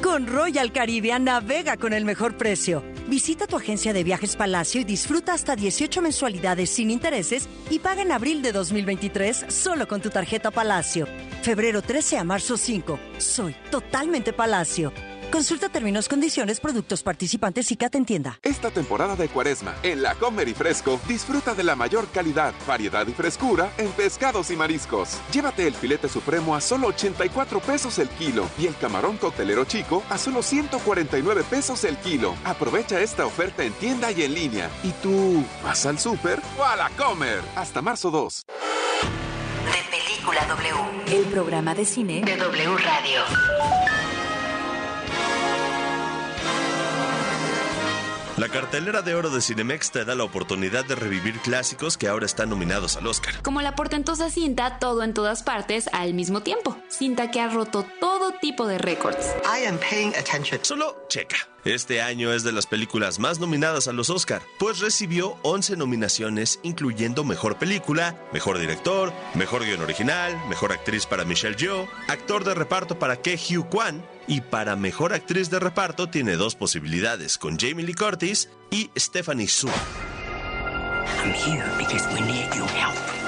[0.03, 2.85] Con Royal Caribbean navega con el mejor precio.
[3.09, 8.03] Visita tu agencia de viajes Palacio y disfruta hasta 18 mensualidades sin intereses y paga
[8.03, 11.07] en abril de 2023 solo con tu tarjeta Palacio.
[11.43, 12.99] Febrero 13 a marzo 5.
[13.19, 14.93] Soy totalmente Palacio.
[15.31, 18.39] Consulta términos, condiciones, productos participantes y Cat en tienda.
[18.43, 23.07] Esta temporada de cuaresma, en La Comer y Fresco, disfruta de la mayor calidad, variedad
[23.07, 25.19] y frescura en pescados y mariscos.
[25.31, 30.03] Llévate el filete supremo a solo 84 pesos el kilo y el camarón coctelero chico
[30.09, 32.35] a solo 149 pesos el kilo.
[32.45, 34.71] Aprovecha esta oferta en tienda y en línea.
[34.83, 37.43] ¿Y tú vas al súper o a La Comer?
[37.55, 38.45] Hasta marzo 2.
[38.47, 41.19] De Película W.
[41.19, 43.98] El programa de cine de W Radio.
[48.39, 52.25] La cartelera de oro de Cinemex te da la oportunidad de revivir clásicos que ahora
[52.25, 53.43] están nominados al Oscar.
[53.43, 56.77] Como la portentosa cinta Todo en todas partes al mismo tiempo.
[56.87, 59.35] Cinta que ha roto todo tipo de récords.
[59.45, 60.61] I am paying attention.
[60.63, 61.37] Solo checa.
[61.65, 66.61] Este año es de las películas más nominadas a los Oscar, pues recibió 11 nominaciones,
[66.63, 72.55] incluyendo Mejor Película, Mejor Director, Mejor Guión Original, Mejor Actriz para Michelle Yeoh, Actor de
[72.55, 77.59] Reparto para Ke Hugh Kwan, y para Mejor Actriz de Reparto tiene dos posibilidades, con
[77.59, 79.69] Jamie Lee Curtis y Stephanie Su.
[79.69, 83.28] I'm here because we need your help.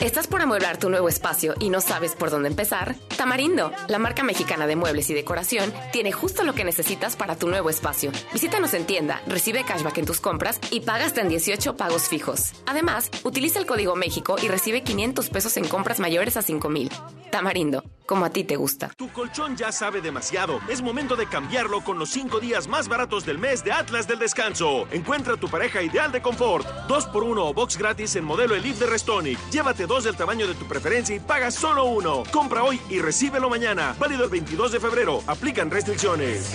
[0.00, 2.94] ¿Estás por amueblar tu nuevo espacio y no sabes por dónde empezar?
[3.16, 7.48] Tamarindo, la marca mexicana de muebles y decoración, tiene justo lo que necesitas para tu
[7.48, 8.12] nuevo espacio.
[8.32, 12.52] Visítanos en tienda, recibe cashback en tus compras y paga hasta en 18 pagos fijos.
[12.66, 16.90] Además, utiliza el código México y recibe 500 pesos en compras mayores a 5000.
[17.32, 18.90] Tamarindo, como a ti te gusta.
[18.96, 20.60] Tu colchón ya sabe demasiado.
[20.66, 24.18] Es momento de cambiarlo con los 5 días más baratos del mes de Atlas del
[24.18, 24.88] Descanso.
[24.90, 26.66] Encuentra tu pareja ideal de confort.
[26.88, 29.38] 2x1 o box gratis en modelo Elite de Restonic.
[29.50, 32.22] Llévate dos del tamaño de tu preferencia y paga solo uno.
[32.32, 33.94] Compra hoy y recíbelo mañana.
[33.98, 35.22] Válido el 22 de febrero.
[35.26, 36.54] Aplican restricciones.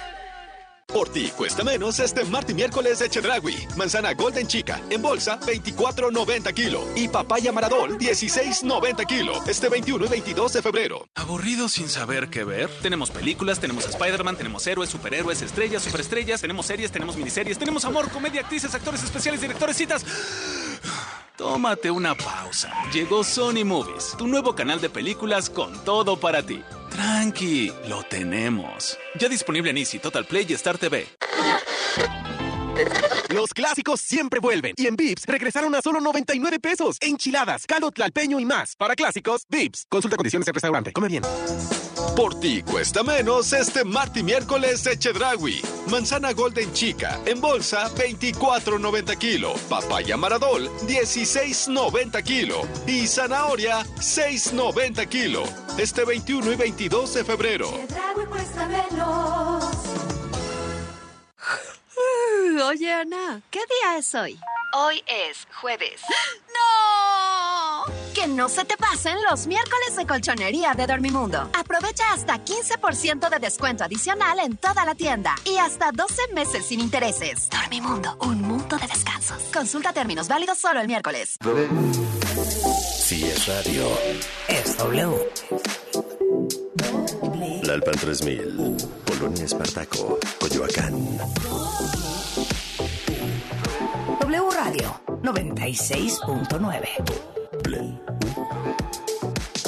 [0.93, 3.55] Por ti cuesta menos este martes y miércoles de Chedragui.
[3.77, 9.33] Manzana Golden Chica en bolsa 24.90 kilo y papaya Maradol 16.90 kilo.
[9.47, 11.07] Este 21 y 22 de febrero.
[11.15, 12.69] ¿Aburrido sin saber qué ver?
[12.81, 18.09] Tenemos películas, tenemos Spider-Man, tenemos héroes, superhéroes, estrellas, superestrellas, tenemos series, tenemos miniseries, tenemos amor,
[18.09, 20.05] comedia, actrices, actores especiales, directores, citas.
[21.41, 22.71] Tómate una pausa.
[22.93, 26.61] Llegó Sony Movies, tu nuevo canal de películas con todo para ti.
[26.91, 28.95] Tranqui, lo tenemos.
[29.19, 31.07] Ya disponible en Easy, Total Play y Star TV.
[33.29, 34.73] Los clásicos siempre vuelven.
[34.77, 36.97] Y en Vips regresaron a solo 99 pesos.
[37.01, 38.75] Enchiladas, caldo tlalpeño y más.
[38.75, 39.85] Para clásicos, Vips.
[39.89, 40.91] Consulta condiciones en restaurante.
[40.91, 41.23] Come bien.
[42.15, 45.61] Por ti cuesta menos este martes y miércoles de Chedragui.
[45.89, 49.53] Manzana Golden Chica en bolsa 24.90 kilo.
[49.69, 52.61] Papaya Maradol 16.90 kilo.
[52.85, 55.43] Y zanahoria 6.90 kilo.
[55.77, 57.71] Este 21 y 22 de febrero.
[58.29, 59.65] cuesta menos.
[62.67, 64.39] Oye, Ana, ¿qué día es hoy?
[64.73, 66.01] Hoy es jueves.
[66.47, 67.93] ¡No!
[68.13, 71.49] Que no se te pasen los miércoles de colchonería de Dormimundo.
[71.57, 76.79] Aprovecha hasta 15% de descuento adicional en toda la tienda y hasta 12 meses sin
[76.79, 77.49] intereses.
[77.49, 79.43] Dormimundo, un mundo de descansos.
[79.53, 81.37] Consulta términos válidos solo el miércoles.
[82.99, 83.87] Si es radio,
[84.47, 86.10] es W.
[87.63, 90.93] La Alpan 3000, Polonia Espartaco, Coyoacán.
[94.19, 97.31] W Radio 96.9.